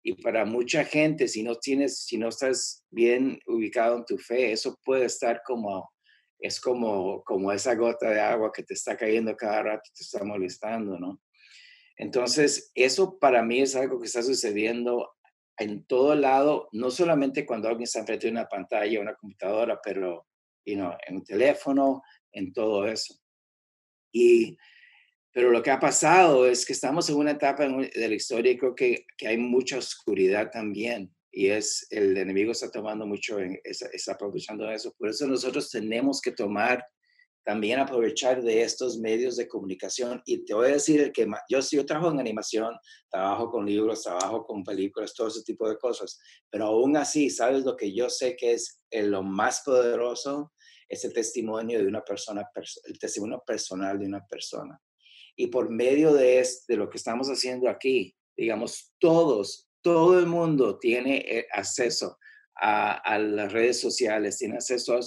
Y 0.03 0.13
para 0.21 0.45
mucha 0.45 0.85
gente, 0.85 1.27
si 1.27 1.43
no 1.43 1.55
tienes, 1.55 2.05
si 2.05 2.17
no 2.17 2.29
estás 2.29 2.85
bien 2.91 3.39
ubicado 3.47 3.97
en 3.97 4.05
tu 4.05 4.17
fe, 4.17 4.51
eso 4.51 4.79
puede 4.85 5.05
estar 5.05 5.41
como 5.45 5.91
es 6.41 6.59
como, 6.59 7.23
como 7.23 7.51
esa 7.51 7.75
gota 7.75 8.09
de 8.09 8.19
agua 8.19 8.51
que 8.51 8.63
te 8.63 8.73
está 8.73 8.97
cayendo 8.97 9.35
cada 9.35 9.61
rato, 9.61 9.89
te 9.95 10.03
está 10.03 10.23
molestando, 10.23 10.97
¿no? 10.97 11.21
Entonces, 11.97 12.71
eso 12.75 13.19
para 13.19 13.43
mí 13.43 13.61
es 13.61 13.75
algo 13.75 13.99
que 13.99 14.07
está 14.07 14.23
sucediendo 14.23 15.11
en 15.57 15.85
todo 15.85 16.15
lado, 16.15 16.69
no 16.71 16.89
solamente 16.89 17.45
cuando 17.45 17.67
alguien 17.67 17.83
está 17.83 17.99
enfrente 17.99 18.27
de 18.27 18.31
una 18.31 18.47
pantalla, 18.47 18.99
una 18.99 19.15
computadora, 19.15 19.79
pero 19.83 20.25
you 20.65 20.75
know, 20.75 20.93
en 21.07 21.17
un 21.17 21.23
teléfono, 21.23 22.01
en 22.31 22.51
todo 22.53 22.87
eso. 22.87 23.15
Y, 24.11 24.57
pero 25.31 25.51
lo 25.51 25.61
que 25.61 25.71
ha 25.71 25.79
pasado 25.79 26.47
es 26.47 26.65
que 26.65 26.73
estamos 26.73 27.09
en 27.09 27.17
una 27.17 27.31
etapa 27.31 27.67
de 27.67 28.07
la 28.07 28.15
historia 28.15 28.51
y 28.51 28.57
creo 28.57 28.73
que, 28.73 29.05
que 29.17 29.27
hay 29.27 29.37
mucha 29.37 29.77
oscuridad 29.77 30.49
también 30.51 31.13
y 31.31 31.47
es 31.47 31.87
el 31.89 32.17
enemigo 32.17 32.51
está 32.51 32.69
tomando 32.69 33.05
mucho, 33.05 33.39
está, 33.39 34.11
aprovechando 34.11 34.69
eso. 34.69 34.93
Por 34.97 35.09
eso 35.09 35.25
nosotros 35.27 35.69
tenemos 35.69 36.19
que 36.21 36.31
tomar, 36.31 36.85
también 37.43 37.79
aprovechar 37.79 38.41
de 38.41 38.61
estos 38.61 38.97
medios 38.99 39.35
de 39.35 39.47
comunicación. 39.47 40.21
Y 40.25 40.45
te 40.45 40.53
voy 40.53 40.69
a 40.69 40.73
decir 40.73 41.11
que 41.11 41.27
yo, 41.49 41.59
yo 41.59 41.85
trabajo 41.85 42.11
en 42.11 42.19
animación, 42.19 42.75
trabajo 43.09 43.49
con 43.49 43.65
libros, 43.65 44.03
trabajo 44.03 44.45
con 44.45 44.63
películas, 44.63 45.13
todo 45.13 45.27
ese 45.27 45.43
tipo 45.43 45.67
de 45.67 45.77
cosas, 45.77 46.19
pero 46.49 46.65
aún 46.65 46.97
así, 46.97 47.29
¿sabes 47.29 47.63
lo 47.63 47.75
que 47.75 47.93
yo 47.93 48.09
sé 48.09 48.35
que 48.35 48.53
es 48.53 48.79
lo 48.91 49.23
más 49.23 49.61
poderoso? 49.65 50.53
Es 50.87 51.05
el 51.05 51.13
testimonio 51.13 51.79
de 51.79 51.87
una 51.87 52.03
persona, 52.03 52.47
el 52.85 52.99
testimonio 52.99 53.41
personal 53.45 53.97
de 53.97 54.05
una 54.05 54.25
persona. 54.25 54.79
Y 55.35 55.47
por 55.47 55.69
medio 55.69 56.13
de, 56.13 56.45
de 56.67 56.77
lo 56.77 56.89
que 56.89 56.97
estamos 56.97 57.27
haciendo 57.27 57.69
aquí, 57.69 58.15
digamos, 58.35 58.93
todos 58.99 59.71
todo 59.81 60.19
el 60.19 60.27
mundo 60.27 60.77
tiene 60.79 61.17
eh, 61.17 61.47
acceso 61.51 62.17
a, 62.55 63.17
las 63.17 63.51
redes 63.51 63.79
sociales, 63.79 64.37
tiene 64.37 64.55
acceso 64.55 64.95
a. 64.95 64.99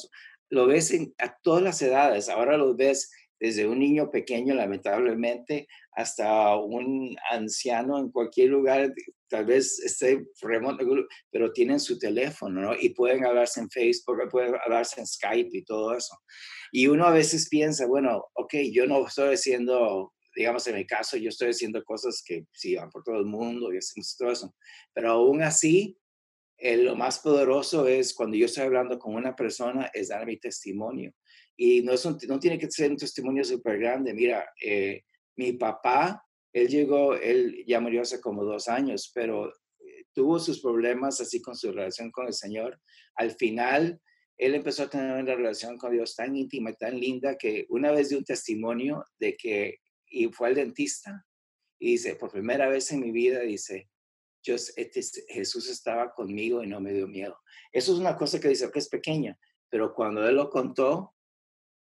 Lo 0.50 0.66
ves 0.66 0.90
en, 0.92 1.14
a 1.18 1.36
todas 1.42 1.62
las 1.62 1.80
edades, 1.82 2.28
ahora 2.28 2.56
lo 2.56 2.74
ves 2.76 3.10
desde 3.40 3.66
un 3.66 3.78
niño 3.78 4.10
pequeño, 4.10 4.54
lamentablemente, 4.54 5.66
hasta 5.92 6.56
un 6.56 7.14
anciano 7.30 7.98
en 7.98 8.10
cualquier 8.10 8.50
lugar, 8.50 8.92
tal 9.28 9.44
vez 9.44 9.80
esté 9.80 10.24
remoto, 10.40 10.84
pero 11.30 11.52
tienen 11.52 11.80
su 11.80 11.98
teléfono, 11.98 12.60
¿no? 12.60 12.74
Y 12.74 12.90
pueden 12.90 13.24
hablarse 13.24 13.60
en 13.60 13.70
Facebook, 13.70 14.16
pueden 14.30 14.54
hablarse 14.64 15.00
en 15.00 15.06
Skype 15.06 15.50
y 15.52 15.64
todo 15.64 15.96
eso. 15.96 16.16
Y 16.72 16.86
uno 16.86 17.06
a 17.06 17.12
veces 17.12 17.48
piensa, 17.48 17.86
bueno, 17.86 18.24
ok, 18.34 18.54
yo 18.72 18.86
no 18.86 19.06
estoy 19.06 19.34
haciendo, 19.34 20.14
digamos 20.34 20.66
en 20.66 20.76
mi 20.76 20.86
caso, 20.86 21.16
yo 21.16 21.28
estoy 21.28 21.50
haciendo 21.50 21.84
cosas 21.84 22.22
que 22.24 22.46
sí 22.52 22.74
van 22.76 22.90
por 22.90 23.02
todo 23.02 23.16
el 23.16 23.26
mundo 23.26 23.72
y 23.72 23.78
hacemos 23.78 24.16
todo 24.16 24.32
eso, 24.32 24.54
pero 24.92 25.10
aún 25.12 25.42
así, 25.42 25.98
eh, 26.64 26.78
lo 26.78 26.96
más 26.96 27.18
poderoso 27.18 27.86
es 27.86 28.14
cuando 28.14 28.38
yo 28.38 28.46
estoy 28.46 28.64
hablando 28.64 28.98
con 28.98 29.14
una 29.14 29.36
persona, 29.36 29.90
es 29.92 30.08
dar 30.08 30.24
mi 30.24 30.38
testimonio. 30.38 31.12
Y 31.54 31.82
no, 31.82 31.92
es 31.92 32.06
no 32.26 32.38
tiene 32.38 32.58
que 32.58 32.70
ser 32.70 32.90
un 32.90 32.96
testimonio 32.96 33.44
súper 33.44 33.78
grande. 33.78 34.14
Mira, 34.14 34.48
eh, 34.62 35.02
mi 35.36 35.52
papá, 35.52 36.24
él 36.54 36.68
llegó, 36.68 37.16
él 37.16 37.62
ya 37.66 37.80
murió 37.80 38.00
hace 38.00 38.18
como 38.18 38.44
dos 38.44 38.68
años, 38.68 39.12
pero 39.14 39.50
eh, 39.50 40.06
tuvo 40.14 40.38
sus 40.38 40.62
problemas 40.62 41.20
así 41.20 41.42
con 41.42 41.54
su 41.54 41.70
relación 41.70 42.10
con 42.10 42.28
el 42.28 42.32
Señor. 42.32 42.80
Al 43.16 43.32
final, 43.32 44.00
él 44.38 44.54
empezó 44.54 44.84
a 44.84 44.88
tener 44.88 45.22
una 45.22 45.34
relación 45.34 45.76
con 45.76 45.92
Dios 45.92 46.16
tan 46.16 46.34
íntima 46.34 46.70
y 46.70 46.76
tan 46.76 46.98
linda 46.98 47.36
que 47.36 47.66
una 47.68 47.92
vez 47.92 48.08
dio 48.08 48.16
un 48.16 48.24
testimonio 48.24 49.04
de 49.18 49.36
que 49.36 49.80
y 50.08 50.28
fue 50.28 50.48
al 50.48 50.54
dentista 50.54 51.26
y 51.78 51.92
dice, 51.92 52.16
por 52.16 52.30
primera 52.30 52.70
vez 52.70 52.90
en 52.90 53.00
mi 53.00 53.10
vida, 53.10 53.40
dice, 53.40 53.90
este, 54.52 55.24
Jesús 55.28 55.68
estaba 55.68 56.12
conmigo 56.12 56.62
y 56.62 56.66
no 56.66 56.80
me 56.80 56.92
dio 56.92 57.06
miedo. 57.06 57.38
Eso 57.72 57.92
es 57.92 57.98
una 57.98 58.16
cosa 58.16 58.40
que 58.40 58.48
dice 58.48 58.70
que 58.70 58.78
es 58.78 58.88
pequeña, 58.88 59.38
pero 59.68 59.94
cuando 59.94 60.26
él 60.28 60.36
lo 60.36 60.50
contó, 60.50 61.14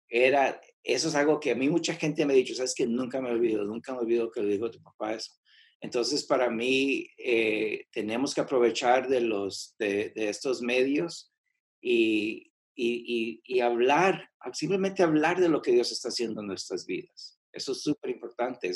era, 0.07 0.59
eso 0.83 1.07
es 1.07 1.15
algo 1.15 1.39
que 1.39 1.51
a 1.51 1.55
mí 1.55 1.69
mucha 1.69 1.93
gente 1.93 2.25
me 2.25 2.33
ha 2.33 2.35
dicho, 2.35 2.55
sabes 2.55 2.73
que 2.75 2.87
nunca 2.87 3.21
me 3.21 3.29
olvido, 3.29 3.63
nunca 3.63 3.93
me 3.93 3.99
olvido 3.99 4.31
que 4.31 4.41
le 4.41 4.53
dijo 4.53 4.71
tu 4.71 4.81
papá 4.81 5.13
eso. 5.13 5.33
Entonces, 5.81 6.25
para 6.25 6.49
mí, 6.49 7.07
eh, 7.17 7.85
tenemos 7.91 8.33
que 8.33 8.41
aprovechar 8.41 9.07
de, 9.07 9.21
los, 9.21 9.75
de, 9.79 10.11
estos 10.15 10.61
medios 10.61 11.33
y, 11.81 12.51
y, 12.75 13.41
y, 13.45 13.59
hablar, 13.61 14.29
simplemente 14.51 15.03
hablar 15.03 15.39
de 15.39 15.47
lo 15.47 15.61
que 15.61 15.71
Dios 15.71 15.91
está 15.91 16.09
haciendo 16.09 16.41
en 16.41 16.47
nuestras 16.47 16.85
vidas. 16.85 17.39
Eso 17.51 17.71
es 17.71 17.81
súper 17.81 18.11
importante. 18.11 18.71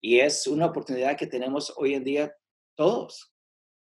Y 0.00 0.18
es 0.18 0.46
una 0.46 0.66
oportunidad 0.66 1.16
que 1.16 1.26
tenemos 1.26 1.72
hoy 1.76 1.94
en 1.94 2.04
día 2.04 2.34
todos, 2.80 3.30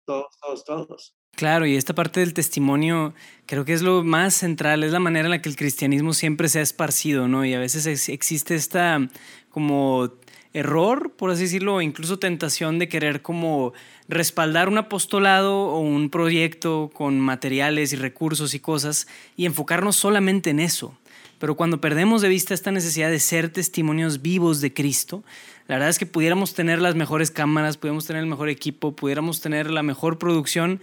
todos, 0.05 0.27
todos, 0.41 0.65
todos. 0.65 1.15
Claro, 1.37 1.67
y 1.67 1.77
esta 1.77 1.95
parte 1.95 2.19
del 2.19 2.35
testimonio 2.35 3.15
creo 3.47 3.65
que 3.65 3.75
es 3.75 3.81
lo 3.83 4.03
más 4.03 4.35
central, 4.35 4.83
es 4.83 4.91
la 4.91 4.99
manera 4.99 5.27
en 5.27 5.31
la 5.31 5.41
que 5.41 5.49
el 5.49 5.55
cristianismo 5.55 6.15
siempre 6.15 6.49
se 6.49 6.59
ha 6.59 6.63
esparcido, 6.63 7.29
¿no? 7.29 7.45
Y 7.45 7.55
a 7.55 7.61
veces 7.61 8.09
existe 8.09 8.57
esta 8.57 9.09
como 9.51 10.11
error, 10.53 11.13
por 11.17 11.31
así 11.31 11.43
decirlo, 11.43 11.77
o 11.77 11.81
incluso 11.81 12.19
tentación 12.19 12.81
de 12.81 12.89
querer 12.89 13.23
como 13.23 13.73
respaldar 14.09 14.69
un 14.69 14.79
apostolado 14.79 15.67
o 15.67 15.79
un 15.79 16.11
proyecto 16.11 16.91
con 16.93 17.21
materiales 17.21 17.93
y 17.93 17.97
recursos 17.97 18.53
y 18.53 18.59
cosas 18.59 19.07
y 19.37 19.47
enfocarnos 19.47 19.95
solamente 19.95 20.51
en 20.51 20.59
eso. 20.59 20.99
Pero 21.39 21.57
cuando 21.57 21.81
perdemos 21.81 22.23
de 22.23 22.29
vista 22.29 22.55
esta 22.55 22.71
necesidad 22.71 23.11
de 23.11 23.19
ser 23.19 23.49
testimonios 23.49 24.23
vivos 24.23 24.61
de 24.61 24.73
Cristo, 24.73 25.25
la 25.69 25.77
verdad 25.77 25.91
es 25.91 25.99
que 25.99 26.07
pudiéramos 26.07 26.55
tener 26.55 26.81
las 26.81 26.95
mejores 26.95 27.31
cámaras, 27.31 27.77
pudiéramos 27.77 28.07
tener 28.07 28.23
el 28.23 28.29
mejor 28.29 28.49
equipo, 28.49 28.95
pudiéramos 28.97 29.41
tener 29.41 29.71
la 29.71 29.83
mejor 29.83 30.19
producción 30.19 30.81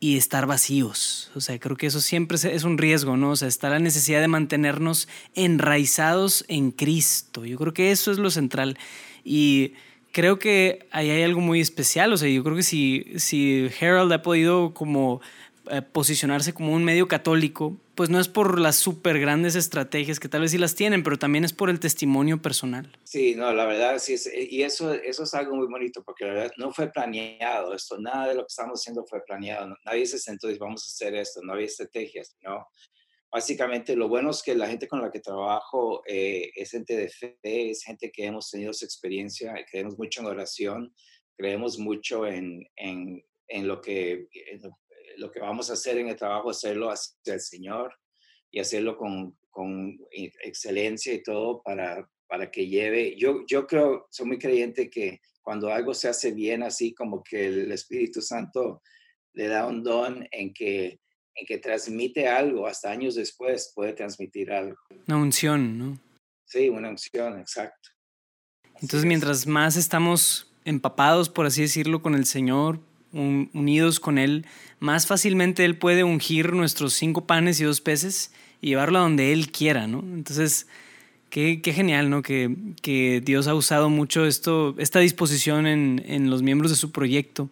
y 0.00 0.16
estar 0.16 0.46
vacíos. 0.46 1.30
O 1.34 1.40
sea, 1.40 1.58
creo 1.58 1.76
que 1.76 1.86
eso 1.86 2.00
siempre 2.00 2.38
es 2.42 2.64
un 2.64 2.78
riesgo, 2.78 3.18
¿no? 3.18 3.30
O 3.30 3.36
sea, 3.36 3.48
está 3.48 3.68
la 3.68 3.78
necesidad 3.78 4.20
de 4.20 4.28
mantenernos 4.28 5.08
enraizados 5.34 6.44
en 6.48 6.70
Cristo. 6.70 7.44
Yo 7.44 7.58
creo 7.58 7.74
que 7.74 7.90
eso 7.90 8.10
es 8.10 8.18
lo 8.18 8.30
central. 8.30 8.78
Y 9.22 9.74
creo 10.10 10.38
que 10.38 10.88
ahí 10.90 11.10
hay 11.10 11.22
algo 11.22 11.42
muy 11.42 11.60
especial. 11.60 12.12
O 12.14 12.16
sea, 12.16 12.30
yo 12.30 12.42
creo 12.42 12.56
que 12.56 12.62
si, 12.62 13.12
si 13.16 13.68
Harold 13.80 14.10
ha 14.12 14.22
podido 14.22 14.72
como 14.72 15.20
eh, 15.70 15.82
posicionarse 15.82 16.54
como 16.54 16.72
un 16.72 16.84
medio 16.84 17.06
católico, 17.06 17.76
pues 17.94 18.08
no 18.08 18.18
es 18.18 18.28
por 18.28 18.58
las 18.58 18.76
súper 18.76 19.20
grandes 19.20 19.56
estrategias 19.56 20.18
que 20.18 20.28
tal 20.28 20.40
vez 20.40 20.52
sí 20.52 20.58
las 20.58 20.74
tienen, 20.74 21.02
pero 21.02 21.18
también 21.18 21.44
es 21.44 21.52
por 21.52 21.68
el 21.68 21.80
testimonio 21.80 22.40
personal. 22.40 22.90
Sí, 23.04 23.34
no, 23.34 23.52
la 23.52 23.66
verdad 23.66 23.98
sí, 23.98 24.14
es, 24.14 24.30
y 24.34 24.62
eso, 24.62 24.94
eso 24.94 25.24
es 25.24 25.34
algo 25.34 25.54
muy 25.54 25.66
bonito, 25.66 26.02
porque 26.02 26.24
la 26.24 26.32
verdad 26.32 26.52
no 26.56 26.72
fue 26.72 26.90
planeado 26.90 27.74
esto, 27.74 27.98
nada 27.98 28.28
de 28.28 28.34
lo 28.34 28.40
que 28.40 28.48
estamos 28.48 28.80
haciendo 28.80 29.04
fue 29.06 29.22
planeado, 29.24 29.76
nadie 29.84 30.06
se 30.06 30.18
sentó 30.18 30.50
y 30.50 30.56
vamos 30.56 30.82
a 30.82 30.88
hacer 30.88 31.14
esto, 31.14 31.40
no 31.42 31.52
había 31.52 31.66
estrategias, 31.66 32.36
¿no? 32.40 32.66
Básicamente 33.32 33.94
lo 33.94 34.08
bueno 34.08 34.30
es 34.30 34.42
que 34.42 34.54
la 34.54 34.66
gente 34.66 34.88
con 34.88 35.02
la 35.02 35.10
que 35.10 35.20
trabajo 35.20 36.02
eh, 36.06 36.50
es 36.54 36.70
gente 36.70 36.96
de 36.96 37.08
fe, 37.08 37.38
es 37.42 37.84
gente 37.84 38.10
que 38.10 38.24
hemos 38.24 38.50
tenido 38.50 38.72
esa 38.72 38.86
experiencia, 38.86 39.54
creemos 39.70 39.98
mucho 39.98 40.20
en 40.20 40.26
oración, 40.26 40.94
creemos 41.36 41.78
mucho 41.78 42.26
en, 42.26 42.66
en, 42.76 43.22
en 43.46 43.68
lo 43.68 43.80
que, 43.80 44.26
lo 45.16 45.30
que 45.30 45.40
vamos 45.40 45.70
a 45.70 45.74
hacer 45.74 45.98
en 45.98 46.08
el 46.08 46.16
trabajo, 46.16 46.50
hacerlo 46.50 46.90
hacia 46.90 47.34
el 47.34 47.40
Señor 47.40 47.94
y 48.50 48.60
hacerlo 48.60 48.96
con, 48.96 49.38
con 49.50 49.98
excelencia 50.12 51.12
y 51.12 51.22
todo 51.22 51.62
para, 51.62 52.08
para 52.28 52.50
que 52.50 52.68
lleve. 52.68 53.16
Yo, 53.16 53.44
yo 53.46 53.66
creo, 53.66 54.06
soy 54.10 54.26
muy 54.26 54.38
creyente 54.38 54.90
que 54.90 55.20
cuando 55.42 55.72
algo 55.72 55.94
se 55.94 56.08
hace 56.08 56.32
bien, 56.32 56.62
así 56.62 56.94
como 56.94 57.22
que 57.22 57.46
el 57.46 57.72
Espíritu 57.72 58.20
Santo 58.20 58.82
le 59.32 59.48
da 59.48 59.66
un 59.66 59.82
don 59.82 60.26
en 60.30 60.52
que, 60.52 61.00
en 61.34 61.46
que 61.46 61.58
transmite 61.58 62.28
algo, 62.28 62.66
hasta 62.66 62.90
años 62.90 63.14
después 63.14 63.72
puede 63.74 63.92
transmitir 63.92 64.52
algo. 64.52 64.76
Una 65.08 65.16
unción, 65.16 65.78
¿no? 65.78 65.98
Sí, 66.44 66.68
una 66.68 66.90
unción, 66.90 67.38
exacto. 67.38 67.90
Entonces, 68.80 69.04
mientras 69.04 69.46
más 69.46 69.76
estamos 69.76 70.52
empapados, 70.64 71.28
por 71.28 71.46
así 71.46 71.62
decirlo, 71.62 72.02
con 72.02 72.14
el 72.14 72.26
Señor, 72.26 72.80
unidos 73.12 74.00
con 74.00 74.18
Él, 74.18 74.46
más 74.78 75.06
fácilmente 75.06 75.64
Él 75.64 75.76
puede 75.76 76.04
ungir 76.04 76.52
nuestros 76.52 76.94
cinco 76.94 77.26
panes 77.26 77.60
y 77.60 77.64
dos 77.64 77.80
peces 77.80 78.32
y 78.60 78.68
llevarlo 78.68 78.98
a 78.98 79.02
donde 79.02 79.32
Él 79.32 79.50
quiera, 79.50 79.86
¿no? 79.86 80.00
Entonces, 80.00 80.66
qué, 81.30 81.62
qué 81.62 81.72
genial, 81.72 82.10
¿no? 82.10 82.22
Que, 82.22 82.54
que, 82.82 83.22
Dios 83.24 83.46
ha 83.46 83.54
usado 83.54 83.88
mucho 83.88 84.26
esto, 84.26 84.74
esta 84.78 84.98
disposición 84.98 85.66
en, 85.66 86.02
en, 86.06 86.28
los 86.28 86.42
miembros 86.42 86.70
de 86.70 86.76
su 86.76 86.90
proyecto. 86.90 87.48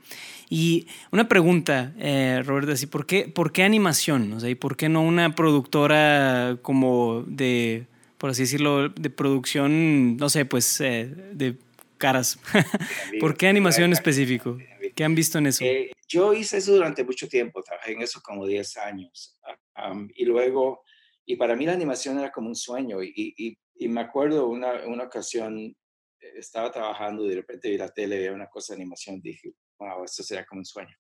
Y 0.50 0.86
una 1.10 1.28
pregunta, 1.28 1.92
eh, 1.98 2.42
¿por 2.90 3.06
qué, 3.06 3.28
¿por 3.28 3.52
qué 3.52 3.62
animación? 3.62 4.32
O 4.32 4.40
sea, 4.40 4.50
¿y 4.50 4.54
por 4.54 4.76
qué 4.76 4.88
no 4.88 5.02
una 5.02 5.34
productora 5.34 6.58
como 6.62 7.24
de, 7.26 7.86
por 8.18 8.30
así 8.30 8.42
decirlo, 8.42 8.88
de 8.88 9.10
producción, 9.10 10.16
no 10.16 10.28
sé, 10.28 10.44
pues, 10.44 10.80
eh, 10.80 11.10
de 11.32 11.56
caras? 11.98 12.38
¿Por 13.20 13.36
qué 13.36 13.48
animación 13.48 13.92
específico? 13.98 14.58
¿Qué 14.98 15.04
han 15.04 15.14
visto 15.14 15.38
en 15.38 15.46
eso? 15.46 15.64
Eh, 15.64 15.92
yo 16.08 16.32
hice 16.32 16.56
eso 16.56 16.72
durante 16.72 17.04
mucho 17.04 17.28
tiempo, 17.28 17.62
trabajé 17.62 17.92
en 17.92 18.02
eso 18.02 18.20
como 18.20 18.44
10 18.44 18.78
años. 18.78 19.38
y 20.16 20.24
luego, 20.24 20.82
y 21.24 21.36
para 21.36 21.54
mí 21.54 21.66
la 21.66 21.74
animación 21.74 22.18
era 22.18 22.32
como 22.32 22.48
un 22.48 22.56
sueño. 22.56 23.00
Y, 23.00 23.32
y, 23.36 23.56
y 23.76 23.86
me 23.86 24.00
acuerdo 24.00 24.48
una, 24.48 24.88
una 24.88 25.04
ocasión, 25.04 25.56
eh, 25.56 26.32
estaba 26.34 26.72
trabajando 26.72 27.24
y 27.24 27.28
de 27.28 27.36
repente 27.36 27.70
vi 27.70 27.78
la 27.78 27.90
tele, 27.90 28.18
veía 28.18 28.32
una 28.32 28.48
cosa 28.48 28.74
de 28.74 28.80
animación, 28.80 29.20
dije, 29.20 29.52
wow, 29.78 30.02
esto 30.02 30.24
sería 30.24 30.44
como 30.44 30.62
un 30.62 30.64
sueño. 30.64 30.96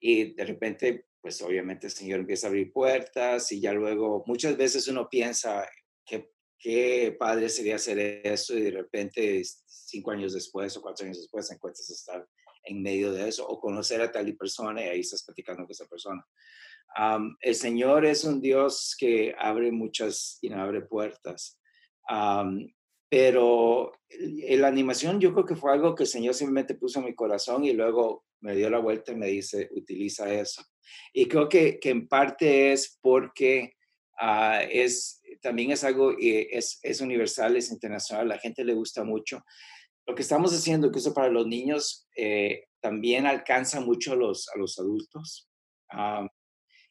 Y 0.00 0.34
de 0.34 0.44
repente, 0.44 1.06
pues 1.20 1.40
obviamente 1.40 1.86
el 1.86 1.92
Señor 1.92 2.18
empieza 2.18 2.48
a 2.48 2.50
abrir 2.50 2.72
puertas 2.72 3.52
y 3.52 3.60
ya 3.60 3.72
luego, 3.72 4.24
muchas 4.26 4.56
veces 4.56 4.88
uno 4.88 5.08
piensa, 5.08 5.64
qué, 6.04 6.32
qué 6.58 7.14
padre 7.16 7.48
sería 7.50 7.76
hacer 7.76 8.00
eso 8.00 8.58
y 8.58 8.62
de 8.62 8.72
repente 8.72 9.40
cinco 9.44 10.10
años 10.10 10.32
después 10.32 10.76
o 10.76 10.82
cuatro 10.82 11.04
años 11.04 11.18
después 11.18 11.48
encuentras 11.52 11.88
estar 11.88 12.26
en 12.68 12.82
medio 12.82 13.12
de 13.12 13.28
eso, 13.28 13.46
o 13.48 13.58
conocer 13.58 14.00
a 14.00 14.12
tal 14.12 14.36
persona 14.36 14.84
y 14.84 14.88
ahí 14.88 15.00
estás 15.00 15.24
platicando 15.24 15.64
con 15.64 15.72
esa 15.72 15.86
persona. 15.86 16.24
el 17.40 17.54
Señor 17.54 18.04
es 18.06 18.24
un 18.24 18.40
Dios 18.40 18.94
que 18.98 19.34
abre 19.38 19.72
muchas, 19.72 20.38
y 20.42 20.52
abre 20.52 20.82
puertas. 20.82 21.58
pero 23.08 23.92
la 24.10 24.68
animación 24.68 25.18
yo 25.18 25.32
creo 25.32 25.46
que 25.46 25.56
fue 25.56 25.72
algo 25.72 25.94
que 25.94 26.04
el 26.04 26.08
Señor 26.08 26.34
simplemente 26.34 26.74
puso 26.74 26.98
en 26.98 27.06
mi 27.06 27.14
corazón 27.14 27.64
y 27.64 27.72
luego 27.72 28.26
me 28.40 28.54
dio 28.54 28.70
la 28.70 28.78
vuelta 28.78 29.12
y 29.12 29.16
me 29.16 29.28
dice, 29.28 29.68
utiliza 29.72 30.32
eso. 30.32 30.62
Y 31.12 31.26
creo 31.26 31.48
que, 31.48 31.78
que 31.78 31.90
en 31.90 32.06
parte 32.06 32.72
es 32.72 32.98
porque 33.00 33.74
ah, 34.20 34.62
es, 34.62 35.22
también 35.40 35.72
es 35.72 35.84
algo, 35.84 36.12
eh, 36.12 36.48
es, 36.52 36.78
es 36.82 37.00
universal, 37.00 37.56
es 37.56 37.70
internacional, 37.70 38.28
la 38.28 38.38
gente 38.38 38.64
le 38.64 38.74
gusta 38.74 39.04
mucho 39.04 39.42
lo 40.08 40.14
que 40.14 40.22
estamos 40.22 40.54
haciendo, 40.54 40.90
que 40.90 41.00
eso 41.00 41.12
para 41.12 41.28
los 41.28 41.46
niños 41.46 42.08
eh, 42.16 42.64
también 42.80 43.26
alcanza 43.26 43.80
mucho 43.80 44.14
a 44.14 44.16
los, 44.16 44.48
a 44.48 44.58
los 44.58 44.78
adultos. 44.78 45.50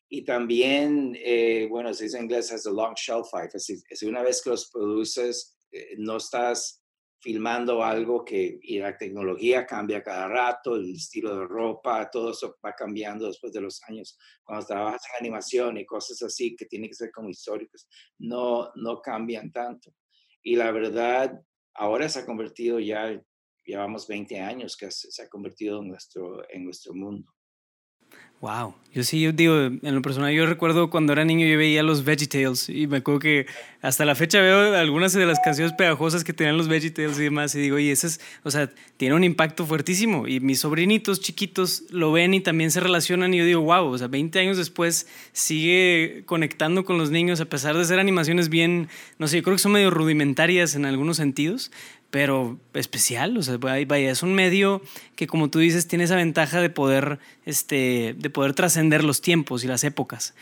y 0.08 0.24
también, 0.24 1.18
eh, 1.20 1.68
bueno, 1.68 1.94
se 1.94 2.06
dice 2.06 2.18
en 2.18 2.26
inglés, 2.26 2.54
has 2.54 2.68
a 2.68 2.72
long 2.72 2.94
shelf 2.96 3.28
life. 3.34 3.58
Es 3.58 4.04
una 4.04 4.22
vez 4.22 4.42
que 4.42 4.52
los 4.52 4.70
produces, 4.70 5.58
eh, 5.72 5.96
no 5.98 6.18
estás 6.18 6.84
filmando 7.20 7.84
algo 7.84 8.24
que 8.24 8.60
y 8.62 8.78
la 8.78 8.96
tecnología 8.96 9.66
cambia 9.66 10.04
cada 10.04 10.28
rato, 10.28 10.76
el 10.76 10.94
estilo 10.94 11.36
de 11.36 11.48
ropa, 11.48 12.10
todo 12.12 12.32
eso 12.32 12.56
va 12.64 12.74
cambiando 12.74 13.26
después 13.26 13.52
de 13.52 13.62
los 13.62 13.82
años. 13.88 14.16
Cuando 14.44 14.68
trabajas 14.68 15.02
en 15.10 15.26
animación 15.26 15.78
y 15.80 15.86
cosas 15.88 16.22
así 16.22 16.56
que 16.56 16.68
tienen 16.68 16.90
que 16.90 16.96
ser 16.96 17.12
como 17.12 17.30
históricos, 17.30 17.88
no, 18.20 18.72
no 18.76 19.02
cambian 19.02 19.52
tanto. 19.52 19.92
y 20.44 20.56
la 20.56 20.72
verdad, 20.72 21.34
ahora 21.78 22.10
se 22.10 22.20
ha 22.20 22.26
convertido 22.26 22.80
ya, 22.80 23.22
llevamos 23.64 24.08
20 24.08 24.40
años 24.40 24.76
que 24.76 24.92
se 24.92 25.22
ha 25.22 25.30
convertido 25.30 25.82
en 25.82 25.90
nuestro, 25.90 26.50
en 26.50 26.66
nuestro 26.66 26.94
mundo. 26.94 27.32
Wow, 28.40 28.76
yo 28.94 29.04
sí, 29.04 29.20
yo 29.20 29.32
digo, 29.32 29.56
en 29.56 29.96
lo 29.96 30.02
personal, 30.04 30.32
yo 30.32 30.46
recuerdo 30.46 30.92
cuando 30.92 31.12
era 31.12 31.26
niño 31.26 31.48
yo 31.48 31.58
veía 31.58 31.82
los 31.82 32.04
VeggieTales 32.04 32.70
y 32.70 32.86
me 32.86 32.98
acuerdo 32.98 33.20
que 33.20 33.48
hasta 33.82 34.06
la 34.06 34.14
fecha 34.14 34.40
veo 34.42 34.76
algunas 34.76 35.14
de 35.14 35.26
las 35.26 35.40
canciones 35.40 35.74
pegajosas 35.74 36.24
que 36.24 36.34
tenían 36.34 36.56
los 36.56 36.68
VeggieTales 36.68 37.18
y 37.20 37.24
demás 37.24 37.56
y 37.56 37.60
digo, 37.60 37.78
oye, 37.78 37.92
ese 37.92 38.08
es, 38.08 38.22
o 38.44 38.52
sea, 38.52 38.72
tiene 38.98 39.16
un 39.16 39.24
impacto 39.24 39.66
fuertísimo 39.66 40.28
y 40.28 40.40
mis 40.40 40.60
sobrinitos 40.60 41.20
chiquitos 41.20 41.84
lo 41.90 42.12
ven 42.12 42.36
y 42.36 42.40
también 42.42 42.70
se 42.70 42.80
relacionan 42.80 43.34
y 43.34 43.38
yo 43.38 43.46
digo, 43.46 43.62
wow, 43.62 43.86
o 43.86 43.98
sea, 43.98 44.08
20 44.08 44.40
años 44.40 44.58
después 44.58 45.08
sigue 45.32 46.24
conectando 46.26 46.86
con 46.86 47.00
los 47.00 47.10
niños 47.10 47.42
a 47.42 47.46
pesar 47.46 47.76
de 47.76 47.86
ser 47.86 48.00
animaciones 48.00 48.50
bien, 48.50 48.88
no 49.18 49.28
sé, 49.28 49.38
yo 49.38 49.44
creo 49.44 49.56
que 49.56 49.62
son 49.64 49.72
medio 49.72 49.90
rudimentarias 49.90 50.76
en 50.76 50.86
algunos 50.86 51.18
sentidos, 51.18 51.72
pero 52.10 52.58
especial, 52.74 53.38
o 53.38 53.44
sea, 53.44 53.58
vaya, 53.58 54.12
es 54.12 54.24
un 54.24 54.34
medio 54.34 54.82
que 55.16 55.28
como 55.28 55.50
tú 55.50 55.60
dices 55.60 55.88
tiene 55.88 56.06
esa 56.06 56.16
ventaja 56.16 56.62
de 56.62 56.70
poder, 56.70 57.20
este, 57.46 58.16
de 58.18 58.30
poder 58.30 58.54
trascender 58.54 59.04
los 59.04 59.22
tiempos 59.22 59.64
y 59.64 59.68
las 59.68 59.84
épocas. 59.84 60.34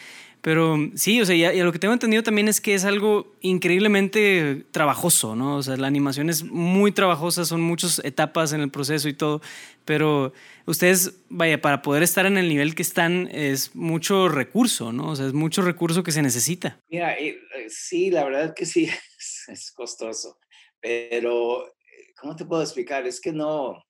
Pero 0.46 0.78
sí, 0.94 1.20
o 1.22 1.26
sea, 1.26 1.36
y, 1.36 1.60
lo 1.64 1.72
que 1.72 1.80
tengo 1.80 1.96
entendido 1.96 2.22
también 2.22 2.48
es 2.48 2.62
que 2.62 2.76
es 2.76 2.86
algo 2.86 3.34
increíblemente 3.42 4.64
trabajoso, 4.70 5.36
¿no? 5.36 5.56
O 5.56 5.64
sea, 5.64 5.76
la 5.76 5.88
animación 5.88 6.30
es 6.30 6.44
muy 6.44 6.92
trabajosa, 6.92 7.46
son 7.46 7.62
muchas 7.62 8.00
etapas 8.06 8.54
en 8.54 8.62
el 8.62 8.70
proceso 8.70 9.10
y 9.10 9.14
todo, 9.14 9.42
pero 9.86 10.34
ustedes, 10.68 11.16
vaya, 11.30 11.60
para 11.60 11.82
poder 11.82 12.04
estar 12.04 12.28
en 12.28 12.38
el 12.38 12.48
nivel 12.48 12.76
que 12.76 12.84
están 12.84 13.28
es 13.32 13.76
mucho 13.76 14.30
recurso, 14.30 14.94
¿no? 14.94 15.10
O 15.10 15.16
sea, 15.16 15.26
es 15.26 15.34
mucho 15.34 15.64
recurso 15.64 16.04
que 16.04 16.12
se 16.12 16.22
necesita. 16.22 16.80
Mira, 16.92 17.16
eh, 17.16 17.40
eh, 17.56 17.66
sí, 17.70 18.12
la 18.12 18.24
verdad 18.24 18.54
que 18.56 18.68
sí, 18.68 18.88
es 19.48 19.72
costoso. 19.72 20.38
Pero, 20.86 21.66
eh, 21.68 22.14
¿cómo 22.16 22.36
te 22.36 22.46
puedo 22.46 22.62
explicar? 22.62 23.08
Es 23.08 23.20
que 23.20 23.32
no, 23.32 23.82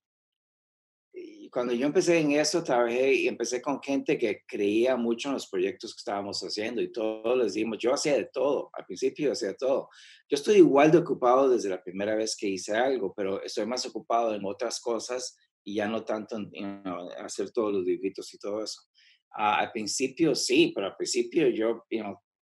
cuando 1.51 1.73
yo 1.73 1.87
empecé 1.87 2.19
en 2.19 2.31
eso, 2.31 2.63
trabajé 2.63 3.13
y 3.13 3.27
empecé 3.27 3.61
con 3.61 3.81
gente 3.81 4.17
que 4.17 4.43
creía 4.47 4.95
mucho 4.95 5.27
en 5.27 5.33
los 5.33 5.49
proyectos 5.49 5.93
que 5.93 5.99
estábamos 5.99 6.39
haciendo 6.41 6.81
y 6.81 6.93
todos 6.93 7.37
les 7.37 7.53
dimos, 7.53 7.79
yo 7.79 7.93
hacía 7.93 8.15
de 8.15 8.29
todo, 8.31 8.69
al 8.71 8.85
principio 8.85 9.33
hacía 9.33 9.53
todo. 9.55 9.89
Yo 10.29 10.35
estoy 10.35 10.55
igual 10.55 10.89
de 10.89 10.99
ocupado 10.99 11.49
desde 11.49 11.67
la 11.67 11.83
primera 11.83 12.15
vez 12.15 12.37
que 12.37 12.47
hice 12.47 12.73
algo, 12.77 13.13
pero 13.13 13.43
estoy 13.43 13.65
más 13.65 13.85
ocupado 13.85 14.33
en 14.33 14.45
otras 14.45 14.79
cosas 14.79 15.37
y 15.65 15.75
ya 15.75 15.89
no 15.89 16.05
tanto 16.05 16.37
en 16.53 16.81
hacer 17.17 17.51
todos 17.51 17.73
los 17.73 17.85
dibujitos 17.85 18.33
y 18.33 18.37
todo 18.37 18.63
eso. 18.63 18.83
al 19.31 19.69
principio 19.73 20.33
sí, 20.33 20.71
pero 20.73 20.87
al 20.87 20.95
principio 20.95 21.49
yo 21.49 21.83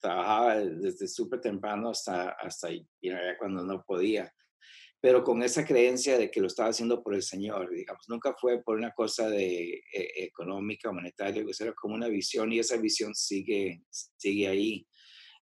trabajaba 0.06 0.58
desde 0.58 1.08
súper 1.08 1.42
temprano 1.42 1.90
hasta, 1.90 2.30
hasta 2.30 2.70
cuando 3.40 3.64
no 3.64 3.84
podía, 3.84 4.32
pero 5.02 5.24
con 5.24 5.42
esa 5.42 5.66
creencia 5.66 6.18
de 6.18 6.30
que 6.30 6.40
lo 6.40 6.48
estaba 6.48 6.70
haciendo 6.70 7.02
por 7.02 7.16
el 7.16 7.24
Señor, 7.24 7.72
digamos, 7.72 8.04
nunca 8.08 8.36
fue 8.40 8.62
por 8.62 8.78
una 8.78 8.92
cosa 8.92 9.28
de 9.30 9.82
eh, 9.92 10.12
económica, 10.18 10.92
monetaria, 10.92 11.44
era 11.60 11.74
como 11.74 11.96
una 11.96 12.08
visión 12.08 12.54
y 12.54 12.60
esa 12.60 12.78
visión 12.78 13.16
sigue, 13.16 13.82
sigue 13.90 14.48
ahí. 14.48 14.88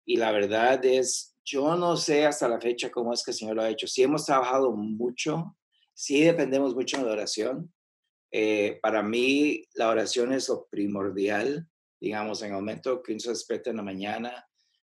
Y 0.06 0.18
la 0.18 0.32
verdad 0.32 0.84
es, 0.86 1.36
yo 1.44 1.76
no 1.76 1.98
sé 1.98 2.26
hasta 2.28 2.48
la 2.48 2.62
fecha 2.62 2.92
cómo 2.92 3.14
es 3.14 3.24
que 3.24 3.32
el 3.32 3.38
Señor 3.38 3.56
lo 3.56 3.64
ha 3.64 3.70
hecho. 3.70 3.88
Sí 3.88 4.04
hemos 4.04 4.26
trabajado 4.28 4.72
mucho, 4.74 5.58
sí 5.94 6.22
dependemos 6.22 6.76
mucho 6.76 6.98
de 6.98 7.06
la 7.06 7.14
oración. 7.14 7.74
Eh, 8.32 8.80
para 8.82 9.02
mí, 9.02 9.64
la 9.74 9.90
oración 9.90 10.34
es 10.34 10.50
lo 10.50 10.68
primordial 10.70 11.68
digamos, 12.02 12.42
en 12.42 12.48
el 12.48 12.56
momento 12.56 13.04
que 13.04 13.12
uno 13.12 13.20
se 13.20 13.30
despierta 13.30 13.70
en 13.70 13.78
la 13.78 13.84
mañana, 13.84 14.50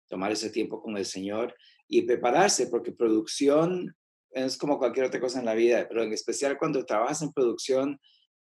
tomar 0.10 0.32
ese 0.32 0.50
tiempo 0.50 0.82
con 0.82 0.98
el 0.98 1.06
Señor 1.06 1.56
y 1.88 2.02
prepararse, 2.02 2.68
porque 2.68 2.92
producción 2.92 3.96
es 4.32 4.58
como 4.58 4.78
cualquier 4.78 5.08
otra 5.08 5.20
cosa 5.20 5.40
en 5.40 5.46
la 5.46 5.56
vida, 5.56 5.88
pero 5.88 6.04
en 6.04 6.14
especial 6.14 6.58
cuando 6.58 6.86
trabajas 6.86 7.22
en 7.22 7.32
producción, 7.32 8.00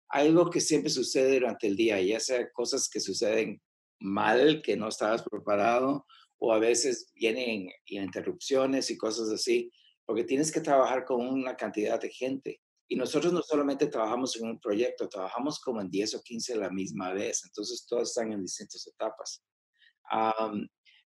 hay 0.09 0.27
algo 0.27 0.49
que 0.49 0.61
siempre 0.61 0.89
sucede 0.89 1.39
durante 1.39 1.67
el 1.67 1.75
día, 1.75 2.01
ya 2.01 2.19
sea 2.19 2.51
cosas 2.51 2.89
que 2.89 2.99
suceden 2.99 3.61
mal, 3.99 4.61
que 4.63 4.75
no 4.75 4.87
estabas 4.87 5.23
preparado, 5.23 6.05
o 6.39 6.53
a 6.53 6.59
veces 6.59 7.11
vienen 7.15 7.69
interrupciones 7.85 8.89
y 8.89 8.97
cosas 8.97 9.29
así, 9.29 9.71
porque 10.05 10.23
tienes 10.23 10.51
que 10.51 10.61
trabajar 10.61 11.05
con 11.05 11.27
una 11.27 11.55
cantidad 11.55 11.99
de 11.99 12.09
gente. 12.09 12.61
Y 12.87 12.95
nosotros 12.95 13.31
no 13.31 13.43
solamente 13.43 13.87
trabajamos 13.87 14.35
en 14.37 14.47
un 14.47 14.59
proyecto, 14.59 15.07
trabajamos 15.07 15.59
como 15.59 15.81
en 15.81 15.91
10 15.91 16.15
o 16.15 16.23
15 16.23 16.53
a 16.53 16.57
la 16.57 16.69
misma 16.71 17.13
vez, 17.13 17.43
entonces 17.43 17.85
todos 17.87 18.09
están 18.09 18.31
en 18.31 18.41
distintas 18.41 18.87
etapas. 18.87 19.43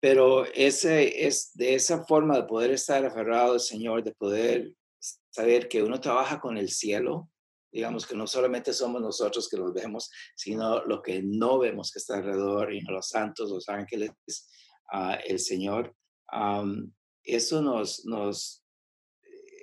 Pero 0.02 0.46
ese 0.54 1.28
es 1.28 1.52
de 1.54 1.76
esa 1.76 2.04
forma 2.06 2.36
de 2.36 2.44
poder 2.44 2.72
estar 2.72 3.06
aferrado 3.06 3.54
al 3.54 3.60
Señor, 3.60 4.04
de 4.04 4.14
poder 4.14 4.76
saber 5.30 5.70
que 5.70 5.84
uno 5.84 6.02
trabaja 6.02 6.42
con 6.42 6.58
el 6.58 6.70
cielo, 6.70 7.30
digamos 7.72 8.06
que 8.06 8.16
no 8.16 8.28
solamente 8.28 8.74
somos 8.74 9.02
nosotros 9.02 9.48
que 9.48 9.58
los 9.58 9.74
vemos, 9.74 10.10
sino 10.36 10.84
lo 10.86 11.02
que 11.02 11.22
no 11.24 11.60
vemos 11.60 11.92
que 11.92 12.00
está 12.00 12.18
alrededor, 12.18 12.74
y 12.74 12.82
los 12.82 13.08
santos, 13.08 13.50
los 13.50 13.70
ángeles, 13.70 14.12
uh, 14.92 15.16
el 15.26 15.40
Señor. 15.40 15.96
eso 17.24 17.62
nos, 17.62 18.04
nos 18.06 18.66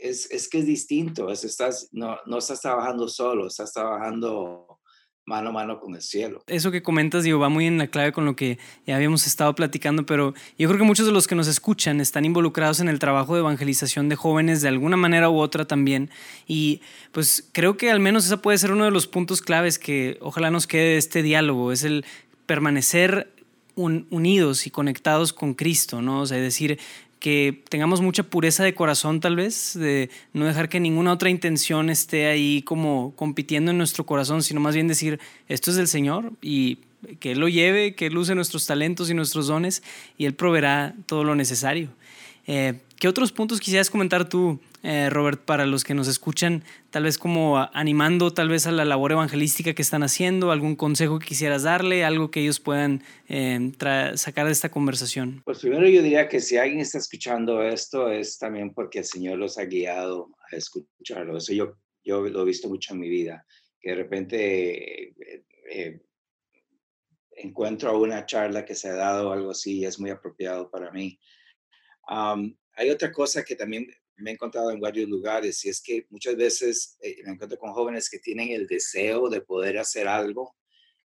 es, 0.01 0.31
es, 0.31 0.49
que 0.49 0.59
es 0.59 0.67
distinto, 0.67 1.31
es, 1.31 1.45
estás, 1.45 1.89
no, 1.93 2.17
no 2.27 2.39
estás 2.39 2.61
trabajando 2.61 3.09
solo, 3.09 3.49
estás 3.49 3.73
trabajando 3.73 4.78
mano 5.29 5.51
a 5.51 5.53
mano 5.53 5.79
con 5.79 5.95
el 5.95 6.01
cielo. 6.01 6.43
Eso 6.47 6.71
que 6.71 6.83
comentas, 6.83 7.23
digo, 7.23 7.39
va 7.39 7.51
muy 7.51 7.67
en 7.67 7.77
la 7.77 7.87
clave 7.89 8.13
con 8.13 8.25
lo 8.25 8.35
que 8.35 8.59
ya 8.87 8.97
habíamos 8.97 9.27
estado 9.27 9.55
platicando, 9.55 10.07
pero 10.07 10.35
yo 10.59 10.69
creo 10.69 10.79
que 10.79 10.85
muchos 10.85 11.07
de 11.07 11.13
los 11.13 11.27
que 11.27 11.35
nos 11.35 11.47
escuchan 11.47 12.01
están 12.01 12.25
involucrados 12.25 12.81
en 12.81 12.89
el 12.89 12.99
trabajo 12.99 13.35
de 13.35 13.41
evangelización 13.41 14.09
de 14.09 14.17
jóvenes 14.17 14.63
de 14.63 14.69
alguna 14.69 14.97
manera 14.97 15.29
u 15.29 15.39
otra 15.39 15.67
también. 15.67 16.11
Y 16.47 16.81
pues 17.13 17.49
creo 17.53 17.77
que 17.77 17.91
al 17.91 18.01
menos 18.01 18.25
ese 18.25 18.39
puede 18.39 18.57
ser 18.57 18.73
uno 18.73 18.87
de 18.87 18.91
los 18.91 19.07
puntos 19.07 19.43
claves 19.43 19.79
que 19.79 20.17
ojalá 20.23 20.51
nos 20.51 20.67
quede 20.67 20.93
de 20.93 20.97
este 20.97 21.23
diálogo, 21.23 21.73
es 21.73 21.85
el 21.85 22.07
permanecer 22.47 23.31
unidos 23.77 24.67
y 24.67 24.71
conectados 24.71 25.33
con 25.33 25.55
Cristo, 25.55 26.03
¿no? 26.03 26.23
O 26.23 26.27
sea, 26.27 26.39
decir, 26.39 26.81
que 27.19 27.63
tengamos 27.69 28.01
mucha 28.01 28.23
pureza 28.23 28.65
de 28.65 28.75
corazón 28.75 29.21
tal 29.21 29.37
vez, 29.37 29.75
de 29.75 30.11
no 30.33 30.45
dejar 30.45 30.69
que 30.69 30.81
ninguna 30.81 31.13
otra 31.13 31.31
intención 31.31 31.91
esté 31.91 32.27
ahí 32.27 32.63
como 32.63 33.13
compitiendo 33.17 33.71
en 33.71 33.79
nuestro 33.79 34.07
corazón, 34.07 34.43
sino 34.43 34.61
más 34.61 34.75
bien 34.75 34.89
decir, 34.89 35.19
esto 35.49 35.71
es 35.71 35.77
del 35.77 35.89
Señor 35.89 36.33
y 36.41 36.79
que 37.21 37.33
Él 37.33 37.41
lo 37.41 37.49
lleve, 37.49 37.95
que 37.95 38.07
Él 38.07 38.17
use 38.17 38.35
nuestros 38.35 38.67
talentos 38.67 39.11
y 39.11 39.15
nuestros 39.15 39.47
dones 39.47 39.83
y 40.17 40.27
Él 40.27 40.35
proveerá 40.35 40.95
todo 41.07 41.25
lo 41.25 41.35
necesario. 41.35 41.91
Eh, 42.47 42.81
¿Qué 42.99 43.09
otros 43.09 43.33
puntos 43.33 43.61
quisieras 43.61 43.91
comentar 43.91 44.29
tú, 44.29 44.61
eh, 44.83 45.11
Robert, 45.11 45.41
para 45.41 45.67
los 45.67 45.83
que 45.83 45.95
nos 45.95 46.07
escuchan, 46.07 46.63
tal 46.91 47.03
vez 47.03 47.19
como 47.19 47.59
animando 47.73 48.33
tal 48.33 48.49
vez 48.49 48.67
a 48.67 48.73
la 48.73 48.85
labor 48.85 49.13
evangelística 49.13 49.75
que 49.75 49.83
están 49.83 50.03
haciendo, 50.03 50.53
algún 50.53 50.77
consejo 50.77 51.19
que 51.19 51.27
quisieras 51.27 51.65
darle, 51.65 52.05
algo 52.05 52.31
que 52.31 52.41
ellos 52.41 52.61
puedan 52.61 53.03
eh, 53.29 53.73
sacar 54.15 54.47
de 54.47 54.53
esta 54.53 54.71
conversación? 54.71 55.43
Pues 55.45 55.59
primero 55.59 55.89
yo 55.89 56.03
diría 56.03 56.29
que 56.29 56.41
si 56.41 56.57
alguien 56.57 56.81
está 56.81 56.99
escuchando 56.99 57.63
esto 57.63 58.11
es 58.11 58.39
también 58.39 58.73
porque 58.73 59.01
el 59.01 59.05
Señor 59.05 59.39
los 59.39 59.59
ha 59.59 59.65
guiado 59.65 60.31
a 60.51 60.57
escucharlo. 60.57 61.37
Eso 61.39 61.53
yo, 61.53 61.77
yo 62.05 62.23
lo 62.23 62.43
he 62.43 62.47
visto 62.47 62.69
mucho 62.69 62.95
en 62.95 63.01
mi 63.01 63.09
vida, 63.09 63.45
que 63.81 63.91
de 63.91 63.97
repente 63.97 65.15
eh, 65.71 66.01
encuentro 67.33 67.99
una 67.99 68.27
charla 68.27 68.65
que 68.65 68.75
se 68.75 68.89
ha 68.89 68.95
dado 68.95 69.33
algo 69.33 69.51
así 69.51 69.79
y 69.79 69.85
es 69.87 69.99
muy 69.99 70.11
apropiado 70.11 70.71
para 70.71 70.91
mí. 70.93 71.19
hay 72.07 72.91
otra 72.91 73.11
cosa 73.11 73.45
que 73.45 73.57
también 73.57 73.89
me 74.19 74.31
he 74.31 74.35
encontrado 74.35 74.71
en 74.71 74.81
varios 74.81 75.09
lugares 75.09 75.65
y 75.65 75.69
es 75.69 75.81
que 75.81 76.07
muchas 76.11 76.37
veces 76.37 76.97
eh, 77.01 77.17
me 77.25 77.33
encuentro 77.33 77.59
con 77.59 77.73
jóvenes 77.73 78.11
que 78.11 78.19
tienen 78.19 78.51
el 78.51 78.67
deseo 78.67 79.29
de 79.29 79.41
poder 79.41 79.79
hacer 79.79 80.09
algo, 80.09 80.57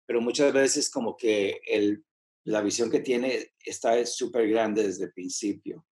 pero 0.06 0.22
muchas 0.22 0.52
veces 0.54 0.90
como 0.90 1.16
que 1.16 1.62
el, 1.68 2.04
la 2.44 2.62
visión 2.62 2.90
que 2.90 3.00
tiene 3.00 3.54
está 3.66 4.06
súper 4.06 4.50
grande 4.50 4.84
desde 4.84 5.06
el 5.06 5.14
principio. 5.14 5.86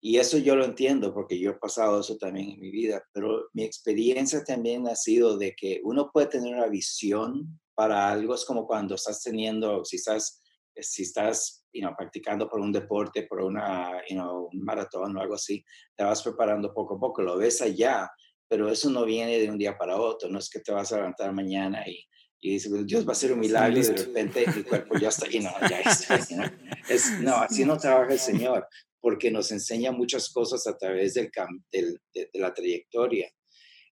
Y 0.00 0.18
eso 0.18 0.38
yo 0.38 0.54
lo 0.54 0.64
entiendo 0.64 1.12
porque 1.12 1.38
yo 1.38 1.50
he 1.50 1.54
pasado 1.54 2.00
eso 2.00 2.16
también 2.16 2.50
en 2.50 2.60
mi 2.60 2.70
vida, 2.70 3.02
pero 3.12 3.48
mi 3.54 3.64
experiencia 3.64 4.44
también 4.44 4.86
ha 4.86 4.94
sido 4.94 5.36
de 5.36 5.54
que 5.56 5.80
uno 5.84 6.10
puede 6.12 6.28
tener 6.28 6.54
una 6.54 6.68
visión 6.68 7.60
para 7.74 8.10
algo, 8.10 8.34
es 8.34 8.44
como 8.44 8.66
cuando 8.66 8.94
estás 8.94 9.22
teniendo, 9.22 9.84
si 9.84 9.96
estás, 9.96 10.42
si 10.80 11.02
estás 11.02 11.64
practicando 11.96 12.48
por 12.48 12.60
un 12.60 12.72
deporte, 12.72 13.24
por 13.24 13.42
una, 13.42 14.02
un 14.10 14.64
maratón 14.64 15.16
o 15.16 15.20
algo 15.20 15.34
así, 15.34 15.64
te 15.94 16.04
vas 16.04 16.22
preparando 16.22 16.72
poco 16.72 16.96
a 16.96 17.00
poco, 17.00 17.22
lo 17.22 17.36
ves 17.36 17.60
allá, 17.62 18.10
pero 18.48 18.68
eso 18.68 18.90
no 18.90 19.04
viene 19.04 19.38
de 19.38 19.50
un 19.50 19.58
día 19.58 19.76
para 19.76 19.96
otro, 19.96 20.28
no 20.28 20.38
es 20.38 20.48
que 20.48 20.60
te 20.60 20.72
vas 20.72 20.92
a 20.92 20.96
levantar 20.96 21.32
mañana 21.32 21.86
y, 21.86 22.04
y 22.40 22.52
dices, 22.52 22.86
Dios 22.86 23.04
va 23.04 23.10
a 23.10 23.12
hacer 23.12 23.32
un 23.32 23.40
milagro 23.40 23.78
y 23.78 23.82
de 23.82 23.96
repente 23.96 24.44
el 24.44 24.64
cuerpo 24.64 24.98
ya 24.98 25.08
está, 25.08 25.26
y 25.30 25.40
no, 25.40 25.50
ya 25.68 25.80
está, 25.80 26.18
Es, 26.88 27.20
no, 27.20 27.36
así 27.36 27.64
no 27.64 27.76
trabaja 27.76 28.12
el 28.12 28.18
Señor, 28.18 28.66
porque 29.00 29.30
nos 29.30 29.50
enseña 29.50 29.92
muchas 29.92 30.30
cosas 30.32 30.66
a 30.66 30.76
través 30.76 31.14
del, 31.14 31.30
del 31.72 32.00
de, 32.14 32.30
de, 32.32 32.40
la 32.40 32.54
trayectoria. 32.54 33.28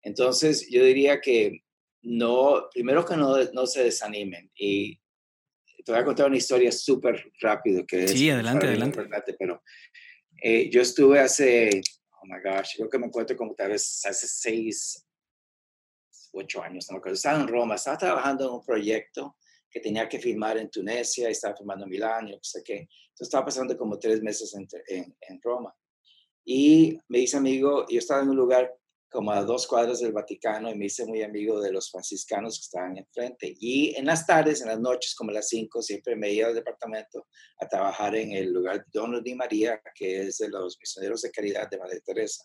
Entonces, 0.03 0.67
yo 0.69 0.83
diría 0.83 1.21
que 1.21 1.61
no, 2.03 2.67
primero 2.71 3.05
que 3.05 3.15
no, 3.15 3.37
no 3.53 3.65
se 3.65 3.83
desanimen 3.83 4.51
y 4.55 4.99
te 5.83 5.91
voy 5.91 6.01
a 6.01 6.05
contar 6.05 6.27
una 6.27 6.37
historia 6.37 6.71
súper 6.71 7.31
rápido 7.41 7.85
que 7.85 8.07
sí, 8.07 8.29
adelante, 8.29 8.67
adelante. 8.67 9.35
Pero 9.37 9.61
eh, 10.41 10.69
yo 10.69 10.81
estuve 10.81 11.19
hace 11.19 11.81
oh 12.23 12.25
my 12.25 12.41
gosh, 12.41 12.75
creo 12.77 12.89
que 12.89 12.97
me 12.97 13.07
encuentro 13.07 13.35
como 13.35 13.53
tal 13.53 13.71
vez 13.71 14.01
hace 14.05 14.27
seis, 14.27 15.05
ocho 16.31 16.61
años, 16.61 16.87
no 16.89 16.93
me 16.93 16.99
acuerdo. 16.99 17.15
Estaba 17.15 17.39
en 17.39 17.47
Roma, 17.47 17.75
estaba 17.75 17.97
trabajando 17.97 18.47
en 18.47 18.53
un 18.53 18.65
proyecto 18.65 19.37
que 19.69 19.79
tenía 19.79 20.07
que 20.07 20.19
firmar 20.19 20.57
en 20.57 20.69
Tunecia, 20.69 21.27
y 21.27 21.31
estaba 21.31 21.55
firmando 21.55 21.85
en 21.85 21.91
Milán, 21.91 22.29
no 22.29 22.37
sé 22.41 22.61
qué. 22.63 22.75
Entonces 22.77 23.27
estaba 23.27 23.45
pasando 23.45 23.77
como 23.77 23.99
tres 23.99 24.21
meses 24.21 24.53
en, 24.55 24.67
en, 24.87 25.15
en 25.19 25.41
Roma. 25.41 25.75
Y 26.45 26.97
me 27.07 27.19
dice 27.19 27.37
amigo, 27.37 27.85
yo 27.89 27.99
estaba 27.99 28.21
en 28.21 28.29
un 28.29 28.35
lugar 28.35 28.73
como 29.13 29.31
a 29.31 29.43
dos 29.43 29.67
cuadras 29.67 29.99
del 29.99 30.11
Vaticano 30.11 30.71
y 30.71 30.75
me 30.75 30.85
hice 30.85 31.05
muy 31.05 31.21
amigo 31.21 31.61
de 31.61 31.71
los 31.71 31.91
franciscanos 31.91 32.57
que 32.57 32.63
estaban 32.63 32.97
enfrente. 32.97 33.53
Y 33.59 33.95
en 33.95 34.05
las 34.05 34.25
tardes, 34.25 34.61
en 34.61 34.69
las 34.69 34.79
noches, 34.79 35.13
como 35.13 35.29
a 35.29 35.35
las 35.35 35.49
cinco, 35.49 35.83
siempre 35.83 36.15
me 36.15 36.31
iba 36.31 36.47
al 36.47 36.55
departamento 36.55 37.27
a 37.59 37.67
trabajar 37.67 38.15
en 38.15 38.31
el 38.31 38.51
lugar 38.51 38.83
Dono 38.91 39.21
Di 39.21 39.35
María, 39.35 39.79
que 39.93 40.23
es 40.23 40.39
de 40.39 40.49
los 40.49 40.79
misioneros 40.79 41.21
de 41.21 41.29
caridad 41.29 41.69
de 41.69 41.77
Madre 41.77 42.01
Teresa. 42.01 42.43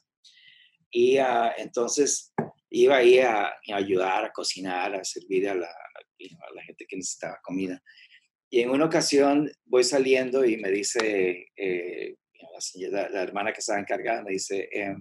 Y 0.91 1.19
uh, 1.19 1.51
entonces 1.57 2.35
iba 2.69 2.99
ahí 2.99 3.19
a, 3.19 3.47
a, 3.47 3.53
ayudar 3.69 4.27
a 4.27 4.33
cocinar, 4.33 4.95
a 4.95 5.03
servir 5.05 5.49
a 5.49 5.55
la, 5.55 5.69
a 5.69 6.55
la 6.55 6.63
gente 6.65 6.85
que 6.87 6.97
necesitaba 6.97 7.41
comida. 7.43 7.83
Y 8.51 8.61
en 8.61 8.71
una 8.71 8.85
ocasión 8.85 9.51
voy 9.65 9.85
saliendo 9.85 10.45
y 10.45 10.59
me 10.59 10.71
dice, 10.71 11.47
eh, 11.57 12.17
la, 12.91 13.09
la, 13.09 13.23
hermana 13.23 13.53
que 13.53 13.61
estaba 13.61 13.81
encargada, 13.81 14.23
me 14.23 14.33
dice, 14.33 14.69
eh, 14.73 14.95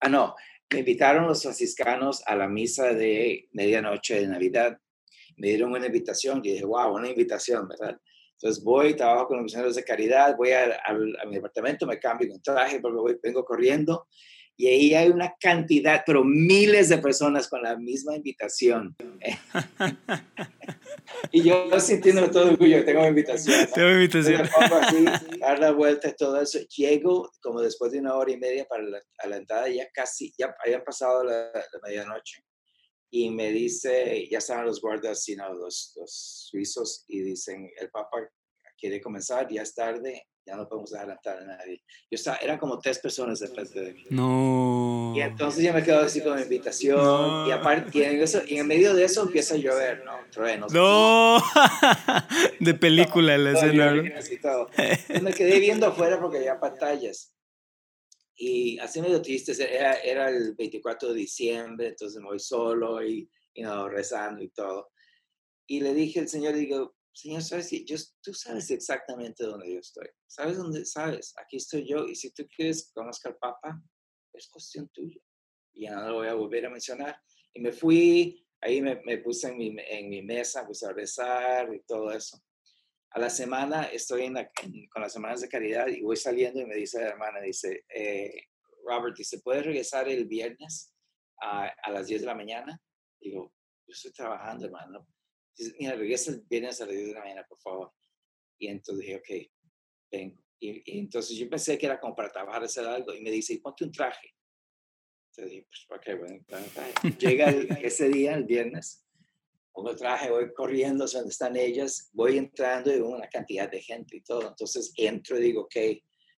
ah, 0.00 0.08
no, 0.08 0.34
me 0.72 0.80
invitaron 0.80 1.26
los 1.26 1.42
franciscanos 1.42 2.22
a 2.26 2.36
la 2.36 2.48
misa 2.48 2.92
de 2.92 3.48
medianoche 3.52 4.20
de 4.20 4.28
Navidad. 4.28 4.78
Me 5.36 5.48
dieron 5.48 5.72
una 5.72 5.86
invitación 5.86 6.40
y 6.44 6.52
dije, 6.52 6.64
wow, 6.64 6.94
una 6.94 7.08
invitación, 7.08 7.68
¿verdad? 7.68 7.98
Entonces 8.44 8.62
voy, 8.62 8.94
trabajo 8.94 9.28
con 9.28 9.38
los 9.38 9.44
misioneros 9.44 9.74
de 9.74 9.84
caridad, 9.84 10.36
voy 10.36 10.50
a, 10.50 10.64
a, 10.64 10.90
a 10.90 11.26
mi 11.26 11.36
departamento, 11.36 11.86
me 11.86 11.98
cambio 11.98 12.30
un 12.30 12.42
traje, 12.42 12.78
voy, 12.78 13.16
vengo 13.22 13.42
corriendo 13.42 14.06
y 14.54 14.68
ahí 14.68 14.94
hay 14.94 15.08
una 15.08 15.34
cantidad, 15.40 16.04
pero 16.06 16.22
miles 16.24 16.88
de 16.88 16.98
personas 16.98 17.48
con 17.48 17.62
la 17.62 17.76
misma 17.76 18.14
invitación. 18.14 18.94
y 21.32 21.42
yo 21.42 21.80
sintiendo 21.80 22.30
todo 22.30 22.50
orgullo, 22.50 22.84
tengo 22.84 23.04
invitación. 23.06 23.62
¿no? 23.62 23.74
Tengo 23.74 23.90
invitación. 23.90 24.42
Así, 24.42 25.04
dar 25.40 25.58
la 25.58 25.72
vuelta 25.72 26.08
y 26.08 26.14
todo 26.14 26.40
eso. 26.40 26.60
Llego 26.76 27.32
como 27.42 27.62
después 27.62 27.92
de 27.92 27.98
una 27.98 28.14
hora 28.14 28.30
y 28.30 28.36
media 28.36 28.64
para 28.66 28.84
la, 28.84 29.02
a 29.18 29.26
la 29.26 29.38
entrada, 29.38 29.68
ya 29.68 29.88
casi, 29.92 30.32
ya 30.38 30.54
habían 30.64 30.84
pasado 30.84 31.24
la, 31.24 31.50
la, 31.52 31.80
medianoche. 31.82 32.44
Y 33.16 33.30
me 33.30 33.52
dice, 33.52 34.26
ya 34.28 34.38
estaban 34.38 34.66
los 34.66 34.80
guardas, 34.80 35.24
know, 35.36 35.54
los, 35.54 35.92
los 35.94 36.48
suizos, 36.50 37.04
y 37.06 37.20
dicen, 37.22 37.70
el 37.80 37.88
Papa 37.88 38.28
quiere 38.76 39.00
comenzar, 39.00 39.46
ya 39.48 39.62
es 39.62 39.72
tarde, 39.72 40.26
ya 40.44 40.56
no 40.56 40.68
podemos 40.68 40.92
adelantar 40.94 41.38
a 41.38 41.44
nadie. 41.44 41.80
Yo 42.10 42.16
estaba, 42.16 42.38
eran 42.38 42.58
como 42.58 42.80
tres 42.80 42.98
personas 42.98 43.38
de 43.38 43.46
frente 43.46 43.80
de 43.80 43.92
mí. 43.92 44.04
No. 44.10 45.12
Y 45.14 45.20
entonces 45.20 45.62
ya 45.62 45.72
me 45.72 45.84
quedo 45.84 46.00
así 46.00 46.22
con 46.22 46.34
mi 46.34 46.42
invitación. 46.42 46.96
No. 46.96 47.46
Y 47.46 47.52
aparte, 47.52 47.96
y 47.96 48.02
en, 48.02 48.20
eso, 48.20 48.42
y 48.48 48.56
en 48.56 48.66
medio 48.66 48.92
de 48.94 49.04
eso 49.04 49.22
empieza 49.22 49.54
a 49.54 49.58
llover, 49.58 50.04
¿no? 50.04 50.18
Truenos. 50.32 50.72
No. 50.72 51.38
de 52.58 52.74
película 52.80 53.38
la 53.38 53.52
escena. 53.52 53.92
Entonces 53.92 55.22
me 55.22 55.32
quedé 55.32 55.60
viendo 55.60 55.86
afuera 55.86 56.20
porque 56.20 56.38
había 56.38 56.58
pantallas. 56.58 57.32
Y 58.36 58.78
así 58.78 59.00
medio 59.00 59.22
triste, 59.22 59.52
era, 59.52 59.94
era 59.94 60.28
el 60.28 60.54
24 60.54 61.10
de 61.10 61.14
diciembre, 61.14 61.88
entonces 61.88 62.20
me 62.20 62.28
voy 62.28 62.40
solo 62.40 63.04
y, 63.04 63.30
y 63.54 63.62
no, 63.62 63.88
rezando 63.88 64.42
y 64.42 64.48
todo. 64.50 64.90
Y 65.66 65.80
le 65.80 65.94
dije 65.94 66.20
al 66.20 66.28
Señor, 66.28 66.54
digo, 66.54 66.94
Señor, 67.14 67.42
sabes, 67.42 67.70
yo, 67.70 67.96
tú 68.20 68.34
sabes 68.34 68.70
exactamente 68.72 69.44
dónde 69.44 69.72
yo 69.72 69.78
estoy. 69.78 70.08
¿Sabes 70.26 70.56
dónde? 70.56 70.84
Sabes, 70.84 71.32
aquí 71.40 71.58
estoy 71.58 71.88
yo. 71.88 72.06
Y 72.08 72.16
si 72.16 72.32
tú 72.32 72.46
quieres 72.48 72.86
que 72.86 72.92
conozca 72.92 73.28
al 73.28 73.36
Papa, 73.36 73.80
es 74.32 74.48
cuestión 74.48 74.88
tuya. 74.88 75.20
Y 75.72 75.84
ya 75.84 75.94
no 75.94 76.08
lo 76.08 76.14
voy 76.16 76.26
a 76.26 76.34
volver 76.34 76.66
a 76.66 76.70
mencionar. 76.70 77.16
Y 77.54 77.60
me 77.60 77.70
fui, 77.70 78.44
ahí 78.60 78.82
me, 78.82 79.00
me 79.04 79.18
puse 79.18 79.48
en 79.48 79.56
mi, 79.56 79.76
en 79.78 80.08
mi, 80.08 80.22
mesa, 80.22 80.66
puse 80.66 80.86
a 80.86 80.92
rezar 80.92 81.72
y 81.72 81.82
todo 81.84 82.10
eso. 82.10 82.42
A 83.14 83.20
la 83.20 83.30
semana 83.30 83.84
estoy 83.84 84.24
en 84.24 84.34
la, 84.34 84.50
en, 84.62 84.88
con 84.88 85.00
las 85.00 85.12
semanas 85.12 85.40
de 85.40 85.48
caridad 85.48 85.86
y 85.86 86.02
voy 86.02 86.16
saliendo 86.16 86.60
y 86.60 86.66
me 86.66 86.74
dice 86.74 87.00
la 87.00 87.10
hermana, 87.10 87.40
dice, 87.40 87.84
eh, 87.88 88.48
Robert, 88.84 89.16
¿se 89.18 89.40
puede 89.40 89.62
regresar 89.62 90.08
el 90.08 90.26
viernes 90.26 90.92
a, 91.40 91.66
a 91.66 91.90
las 91.92 92.08
10 92.08 92.22
de 92.22 92.26
la 92.26 92.34
mañana? 92.34 92.82
Digo, 93.20 93.54
yo 93.86 93.92
estoy 93.92 94.12
trabajando, 94.12 94.66
hermano 94.66 95.06
Dice, 95.56 95.76
mira, 95.78 95.94
regresa 95.94 96.32
el 96.32 96.42
viernes 96.48 96.80
a 96.80 96.86
las 96.86 96.94
10 96.94 97.08
de 97.08 97.14
la 97.14 97.20
mañana, 97.20 97.46
por 97.48 97.60
favor. 97.60 97.92
Y 98.58 98.66
entonces 98.66 99.04
dije, 99.04 99.16
ok, 99.16 99.52
vengo. 100.10 100.42
Y, 100.58 100.92
y, 100.92 100.98
entonces 100.98 101.36
yo 101.36 101.48
pensé 101.48 101.78
que 101.78 101.86
era 101.86 102.00
como 102.00 102.14
para 102.14 102.32
trabajar, 102.32 102.64
hacer 102.64 102.84
algo. 102.86 103.14
Y 103.14 103.22
me 103.22 103.30
dice, 103.30 103.60
ponte 103.62 103.84
un 103.84 103.92
traje. 103.92 104.34
Entonces 105.30 105.52
dije, 105.52 105.68
pues, 105.68 106.00
ok, 106.00 106.18
bueno. 106.18 107.18
Llega 107.18 107.50
el, 107.50 107.70
ese 107.84 108.08
día, 108.08 108.34
el 108.34 108.44
viernes, 108.44 109.03
el 109.90 109.96
traje, 109.96 110.30
voy 110.30 110.52
corriendo 110.52 111.06
donde 111.06 111.30
están 111.30 111.56
ellas, 111.56 112.10
voy 112.12 112.38
entrando 112.38 112.94
y 112.94 113.00
una 113.00 113.28
cantidad 113.28 113.68
de 113.68 113.80
gente 113.80 114.16
y 114.16 114.22
todo. 114.22 114.48
Entonces 114.48 114.92
entro 114.96 115.38
y 115.38 115.42
digo, 115.42 115.62
ok, 115.62 115.74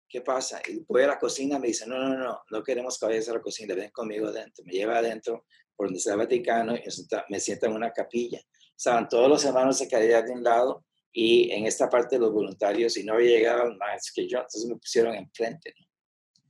¿qué 0.09 0.20
pasa? 0.22 0.61
Y 0.68 0.85
voy 0.88 1.03
a 1.03 1.09
la 1.09 1.18
cocina, 1.18 1.59
me 1.59 1.68
dice, 1.68 1.87
no, 1.87 1.99
no, 1.99 2.16
no, 2.16 2.40
no 2.51 2.62
queremos 2.62 2.99
que 2.99 3.07
vayas 3.07 3.29
a 3.29 3.35
la 3.35 3.42
cocina, 3.42 3.75
ven 3.75 3.90
conmigo 3.90 4.29
adentro. 4.29 4.64
Me 4.64 4.72
lleva 4.72 4.99
adentro, 4.99 5.44
por 5.77 5.88
donde 5.88 5.99
está 5.99 6.12
el 6.12 6.18
Vaticano, 6.18 6.75
y 6.75 6.83
me 7.29 7.40
sienta 7.40 7.66
en 7.66 7.72
una 7.75 7.92
capilla 7.92 8.40
estaban 8.77 9.09
todos 9.09 9.29
los 9.29 9.44
hermanos 9.44 9.79
de 9.79 9.88
caridad 9.88 10.25
de 10.25 10.33
un 10.33 10.44
lado 10.44 10.85
y 11.12 11.51
en 11.51 11.66
esta 11.66 11.88
parte 11.88 12.18
los 12.18 12.33
voluntarios 12.33 12.96
y 12.99 13.05
no 13.05 13.18
llegado 13.18 13.75
más 13.77 14.12
que 14.12 14.29
yo, 14.29 14.38
entonces 14.38 14.66
me 14.66 14.77
pusieron 14.77 15.14
enfrente. 15.14 15.75
¿no? 15.79 15.87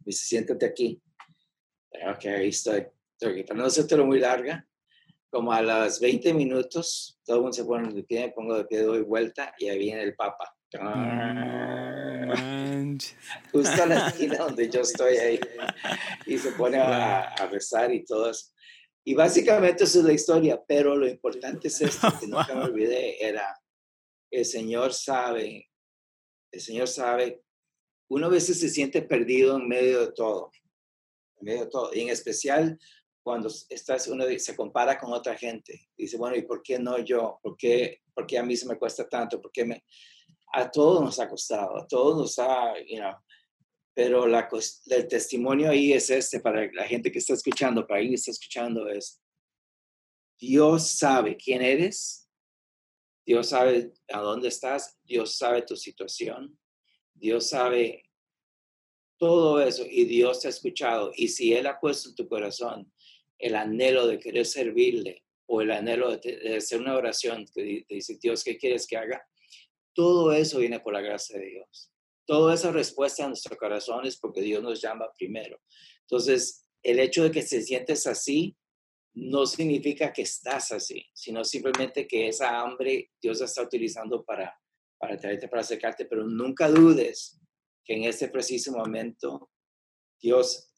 Me 0.00 0.06
dice, 0.06 0.24
siéntate 0.24 0.66
aquí. 0.66 1.00
Ok, 2.12 2.26
ahí 2.26 2.48
estoy. 2.48 2.86
No 3.54 3.64
hacértelo 3.64 4.04
muy 4.04 4.18
larga, 4.18 4.66
como 5.36 5.52
a 5.52 5.60
las 5.60 6.00
20 6.00 6.32
minutos, 6.32 7.20
todo 7.22 7.36
el 7.36 7.42
mundo 7.42 7.54
se 7.54 7.66
pone 7.66 7.92
de 7.92 8.02
pie, 8.04 8.28
me 8.28 8.32
pongo 8.32 8.56
de 8.56 8.64
pie, 8.64 8.80
doy 8.80 9.02
vuelta 9.02 9.54
y 9.58 9.68
ahí 9.68 9.78
viene 9.78 10.02
el 10.02 10.14
Papa. 10.14 10.50
Justo 13.52 13.82
a 13.82 13.86
la 13.86 14.06
esquina 14.08 14.38
donde 14.38 14.70
yo 14.70 14.80
estoy 14.80 15.18
ahí. 15.18 15.38
Y 16.24 16.38
se 16.38 16.52
pone 16.52 16.78
a, 16.78 17.34
a 17.34 17.46
rezar 17.48 17.92
y 17.92 18.02
todo 18.02 18.30
eso. 18.30 18.46
Y 19.04 19.12
básicamente 19.12 19.84
esa 19.84 19.98
es 19.98 20.04
la 20.06 20.14
historia, 20.14 20.64
pero 20.66 20.96
lo 20.96 21.06
importante 21.06 21.68
es 21.68 21.82
esto, 21.82 22.08
que 22.18 22.28
nunca 22.28 22.54
me 22.54 22.62
olvidé, 22.72 23.22
era, 23.22 23.60
el 24.30 24.46
Señor 24.46 24.94
sabe, 24.94 25.70
el 26.50 26.60
Señor 26.62 26.88
sabe, 26.88 27.42
uno 28.08 28.28
a 28.28 28.30
veces 28.30 28.58
se 28.58 28.70
siente 28.70 29.02
perdido 29.02 29.58
en 29.58 29.68
medio 29.68 30.00
de 30.00 30.12
todo, 30.12 30.50
en 31.40 31.44
medio 31.44 31.64
de 31.66 31.70
todo, 31.70 31.90
y 31.92 32.00
en 32.00 32.08
especial 32.08 32.78
cuando 33.26 33.48
estás, 33.70 34.06
uno 34.06 34.24
se 34.38 34.54
compara 34.54 34.96
con 34.96 35.12
otra 35.12 35.36
gente, 35.36 35.88
dice, 35.96 36.16
bueno, 36.16 36.36
¿y 36.36 36.42
por 36.42 36.62
qué 36.62 36.78
no 36.78 36.96
yo? 37.00 37.40
¿Por 37.42 37.56
qué, 37.56 38.02
por 38.14 38.24
qué 38.24 38.38
a 38.38 38.44
mí 38.44 38.56
se 38.56 38.68
me 38.68 38.78
cuesta 38.78 39.08
tanto? 39.08 39.42
¿Por 39.42 39.50
qué 39.50 39.64
me...? 39.64 39.84
A 40.52 40.70
todos 40.70 41.02
nos 41.02 41.18
ha 41.18 41.28
costado, 41.28 41.76
a 41.76 41.88
todos 41.88 42.16
nos 42.16 42.38
ha, 42.38 42.78
you 42.86 42.98
know, 42.98 43.16
pero 43.92 44.28
la, 44.28 44.48
el 44.86 45.08
testimonio 45.08 45.70
ahí 45.70 45.92
es 45.92 46.08
este, 46.08 46.38
para 46.38 46.70
la 46.72 46.84
gente 46.84 47.10
que 47.10 47.18
está 47.18 47.32
escuchando, 47.32 47.84
para 47.84 47.98
alguien 47.98 48.12
que 48.12 48.20
está 48.20 48.30
escuchando, 48.30 48.88
es 48.88 49.20
Dios 50.38 50.88
sabe 50.96 51.36
quién 51.36 51.62
eres, 51.62 52.30
Dios 53.26 53.48
sabe 53.48 53.92
a 54.06 54.20
dónde 54.20 54.46
estás, 54.46 55.00
Dios 55.02 55.36
sabe 55.36 55.62
tu 55.62 55.74
situación, 55.74 56.56
Dios 57.12 57.48
sabe 57.48 58.04
todo 59.18 59.60
eso 59.60 59.84
y 59.84 60.04
Dios 60.04 60.38
te 60.38 60.46
ha 60.46 60.50
escuchado. 60.50 61.10
Y 61.16 61.26
si 61.26 61.54
Él 61.54 61.66
ha 61.66 61.80
puesto 61.80 62.10
en 62.10 62.14
tu 62.14 62.28
corazón 62.28 62.92
el 63.38 63.54
anhelo 63.54 64.06
de 64.06 64.18
querer 64.18 64.46
servirle 64.46 65.24
o 65.46 65.60
el 65.60 65.70
anhelo 65.70 66.16
de, 66.16 66.36
de 66.36 66.56
hacer 66.56 66.80
una 66.80 66.96
oración 66.96 67.46
que 67.54 67.84
dice, 67.88 68.18
Dios, 68.20 68.42
¿qué 68.42 68.56
quieres 68.56 68.86
que 68.86 68.96
haga? 68.96 69.26
Todo 69.94 70.32
eso 70.32 70.58
viene 70.58 70.80
por 70.80 70.92
la 70.92 71.00
gracia 71.00 71.38
de 71.38 71.46
Dios. 71.46 71.92
Toda 72.26 72.54
esa 72.54 72.72
respuesta 72.72 73.24
a 73.24 73.28
nuestro 73.28 73.56
corazón 73.56 74.04
es 74.04 74.16
porque 74.16 74.40
Dios 74.40 74.62
nos 74.62 74.80
llama 74.80 75.06
primero. 75.16 75.60
Entonces, 76.00 76.68
el 76.82 76.98
hecho 76.98 77.22
de 77.22 77.30
que 77.30 77.42
te 77.42 77.62
sientes 77.62 78.06
así 78.06 78.56
no 79.14 79.46
significa 79.46 80.12
que 80.12 80.22
estás 80.22 80.72
así, 80.72 81.06
sino 81.14 81.42
simplemente 81.44 82.06
que 82.06 82.28
esa 82.28 82.60
hambre 82.60 83.12
Dios 83.20 83.40
está 83.40 83.62
utilizando 83.62 84.24
para, 84.24 84.54
para 84.98 85.16
traerte, 85.16 85.48
para 85.48 85.62
acercarte, 85.62 86.04
pero 86.04 86.26
nunca 86.26 86.68
dudes 86.68 87.40
que 87.84 87.94
en 87.94 88.04
este 88.04 88.28
preciso 88.28 88.72
momento 88.72 89.50
Dios, 90.20 90.70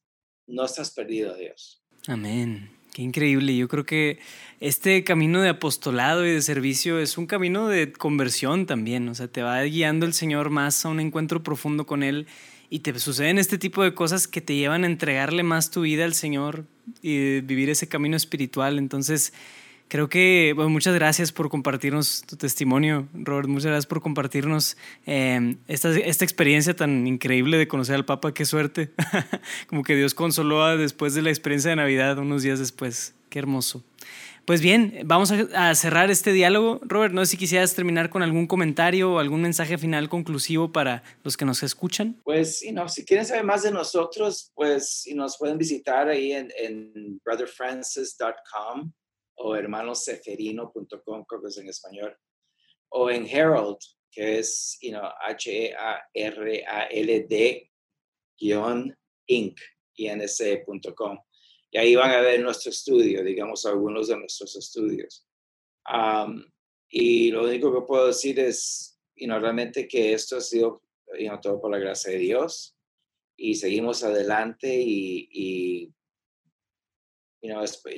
no 0.46 0.64
estás 0.64 0.92
perdido, 0.92 1.34
Dios. 1.34 1.77
Amén. 2.08 2.70
Qué 2.94 3.02
increíble. 3.02 3.54
Yo 3.54 3.68
creo 3.68 3.84
que 3.84 4.18
este 4.60 5.04
camino 5.04 5.42
de 5.42 5.50
apostolado 5.50 6.26
y 6.26 6.30
de 6.30 6.40
servicio 6.40 6.98
es 6.98 7.18
un 7.18 7.26
camino 7.26 7.68
de 7.68 7.92
conversión 7.92 8.64
también. 8.64 9.06
O 9.10 9.14
sea, 9.14 9.28
te 9.28 9.42
va 9.42 9.62
guiando 9.64 10.06
el 10.06 10.14
Señor 10.14 10.48
más 10.48 10.86
a 10.86 10.88
un 10.88 11.00
encuentro 11.00 11.42
profundo 11.42 11.84
con 11.84 12.02
Él 12.02 12.26
y 12.70 12.78
te 12.78 12.98
suceden 12.98 13.36
este 13.36 13.58
tipo 13.58 13.82
de 13.82 13.92
cosas 13.92 14.26
que 14.26 14.40
te 14.40 14.56
llevan 14.56 14.84
a 14.84 14.86
entregarle 14.86 15.42
más 15.42 15.70
tu 15.70 15.82
vida 15.82 16.06
al 16.06 16.14
Señor 16.14 16.64
y 17.02 17.42
vivir 17.42 17.68
ese 17.68 17.88
camino 17.88 18.16
espiritual. 18.16 18.78
Entonces, 18.78 19.34
Creo 19.88 20.11
que 20.11 20.55
muchas 20.55 20.94
gracias 20.94 21.33
por 21.33 21.48
compartirnos 21.48 22.22
tu 22.27 22.37
testimonio, 22.37 23.09
Robert. 23.14 23.48
Muchas 23.48 23.66
gracias 23.66 23.87
por 23.87 24.03
compartirnos 24.03 24.77
em, 25.07 25.57
esta, 25.66 25.90
esta, 25.98 26.27
experiencia 26.27 26.77
tan 26.77 27.07
increíble 27.07 27.57
de 27.57 27.66
conocer 27.68 27.94
al 27.94 28.05
Papa. 28.05 28.35
Qué 28.35 28.44
suerte. 28.44 28.90
Como 29.66 29.83
que 29.83 29.96
Dios 29.96 30.12
consoló 30.12 30.77
después 30.77 31.14
de 31.14 31.22
la 31.22 31.31
experiencia 31.31 31.70
de 31.70 31.77
Navidad, 31.77 32.18
unos 32.18 32.42
días 32.42 32.59
después. 32.59 33.14
Qué 33.31 33.38
hermoso. 33.38 33.83
Pues 34.44 34.62
bien, 34.62 35.01
vamos 35.05 35.31
a, 35.31 35.74
cerrar 35.74 36.11
este 36.11 36.33
diálogo. 36.33 36.81
Robert, 36.83 37.12
no 37.12 37.24
sé 37.24 37.33
si 37.33 37.37
quisieras 37.37 37.74
terminar 37.74 38.09
con 38.09 38.22
algún 38.22 38.46
comentario 38.46 39.12
o 39.12 39.18
algún 39.18 39.42
mensaje 39.42 39.77
final 39.77 40.09
conclusivo 40.09 40.72
para 40.72 41.03
los 41.22 41.37
que 41.37 41.44
nos 41.44 41.62
escuchan. 41.62 42.16
Pues, 42.24 42.61
si 42.61 43.05
quieren 43.05 43.27
saber 43.27 43.44
más 43.44 43.62
de 43.62 43.70
nosotros, 43.70 44.51
pues 44.55 45.05
nos 45.14 45.37
pueden 45.37 45.59
visitar 45.59 46.09
ahí 46.09 46.33
en, 46.33 46.51
en 46.59 47.20
brotherfrancis.com 47.22 48.90
o 49.38 49.57
hermanoseferino.com, 49.57 51.24
creo 51.24 51.42
que 51.42 51.48
es 51.48 51.59
en 51.59 51.68
español, 51.68 52.16
o 52.90 53.11
en 53.11 53.27
Herald, 53.27 53.79
que 54.11 54.38
es 54.38 54.79
H-E-A-R-A-L-D 54.83 55.74
Inc. 59.27 59.61
inc.com 59.96 61.18
y 61.70 61.79
ahí 61.79 61.94
van 61.94 62.11
a 62.12 62.20
ver 62.20 62.40
nuestro 62.40 62.70
estudio, 62.70 63.22
digamos, 63.22 63.66
algunos 63.66 64.09
de 64.09 64.16
nuestros 64.16 64.57
estudios. 64.57 65.27
y 66.90 67.31
lo 67.31 67.44
único 67.44 67.72
que 67.72 67.87
puedo 67.87 68.07
decir 68.07 68.38
es, 68.40 68.98
y 69.14 69.27
realmente 69.27 69.87
que 69.87 70.12
esto 70.12 70.37
ha 70.37 70.40
sido 70.40 70.83
todo 71.42 71.61
por 71.61 71.70
la 71.70 71.79
gracia 71.79 72.12
de 72.12 72.18
Dios 72.18 72.77
y 73.37 73.55
seguimos 73.55 74.03
adelante 74.03 74.74
y 74.74 75.92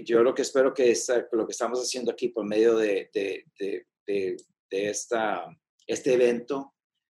yo 0.04 0.22
lo 0.22 0.34
que 0.34 0.42
espero 0.42 0.74
que 0.74 0.94
lo 1.32 1.46
que 1.46 1.52
estamos 1.52 1.80
haciendo 1.80 2.12
aquí 2.12 2.28
por 2.28 2.44
medio 2.44 2.76
de, 2.76 3.10
de, 3.14 3.44
de, 3.58 4.36
de 4.70 4.90
esta, 4.90 5.46
este 5.86 6.14
evento 6.14 6.74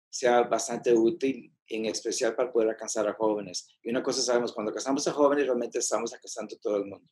sea 0.09 0.43
bastante 0.43 0.93
útil 0.93 1.53
en 1.67 1.85
especial 1.85 2.35
para 2.35 2.51
poder 2.51 2.69
alcanzar 2.69 3.07
a 3.07 3.13
jóvenes. 3.13 3.67
Y 3.81 3.89
una 3.89 4.03
cosa 4.03 4.21
sabemos, 4.21 4.53
cuando 4.53 4.69
alcanzamos 4.69 5.07
a 5.07 5.13
jóvenes, 5.13 5.45
realmente 5.45 5.79
estamos 5.79 6.13
alcanzando 6.13 6.55
a 6.55 6.59
todo 6.59 6.77
el 6.77 6.85
mundo. 6.85 7.09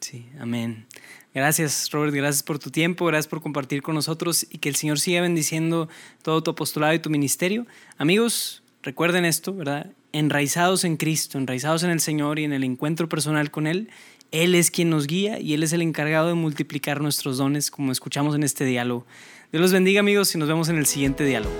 Sí, 0.00 0.30
amén. 0.38 0.86
Gracias, 1.34 1.90
Robert, 1.90 2.14
gracias 2.14 2.42
por 2.42 2.58
tu 2.58 2.70
tiempo, 2.70 3.04
gracias 3.06 3.28
por 3.28 3.42
compartir 3.42 3.82
con 3.82 3.94
nosotros 3.94 4.46
y 4.50 4.58
que 4.58 4.70
el 4.70 4.76
Señor 4.76 4.98
siga 4.98 5.20
bendiciendo 5.20 5.88
todo 6.22 6.42
tu 6.42 6.50
apostolado 6.50 6.94
y 6.94 6.98
tu 6.98 7.10
ministerio. 7.10 7.66
Amigos, 7.98 8.62
recuerden 8.82 9.26
esto, 9.26 9.54
¿verdad? 9.54 9.92
Enraizados 10.12 10.84
en 10.84 10.96
Cristo, 10.96 11.38
enraizados 11.38 11.82
en 11.82 11.90
el 11.90 12.00
Señor 12.00 12.38
y 12.38 12.44
en 12.44 12.52
el 12.52 12.64
encuentro 12.64 13.08
personal 13.08 13.50
con 13.50 13.66
Él, 13.66 13.90
Él 14.32 14.54
es 14.54 14.70
quien 14.70 14.90
nos 14.90 15.06
guía 15.06 15.38
y 15.38 15.54
Él 15.54 15.62
es 15.62 15.72
el 15.72 15.82
encargado 15.82 16.28
de 16.28 16.34
multiplicar 16.34 17.00
nuestros 17.00 17.38
dones, 17.38 17.70
como 17.70 17.92
escuchamos 17.92 18.34
en 18.34 18.42
este 18.42 18.64
diálogo. 18.64 19.06
Dios 19.52 19.62
los 19.62 19.72
bendiga, 19.72 20.00
amigos, 20.00 20.34
y 20.34 20.38
nos 20.38 20.48
vemos 20.48 20.68
en 20.68 20.78
el 20.78 20.86
siguiente 20.86 21.24
diálogo. 21.24 21.54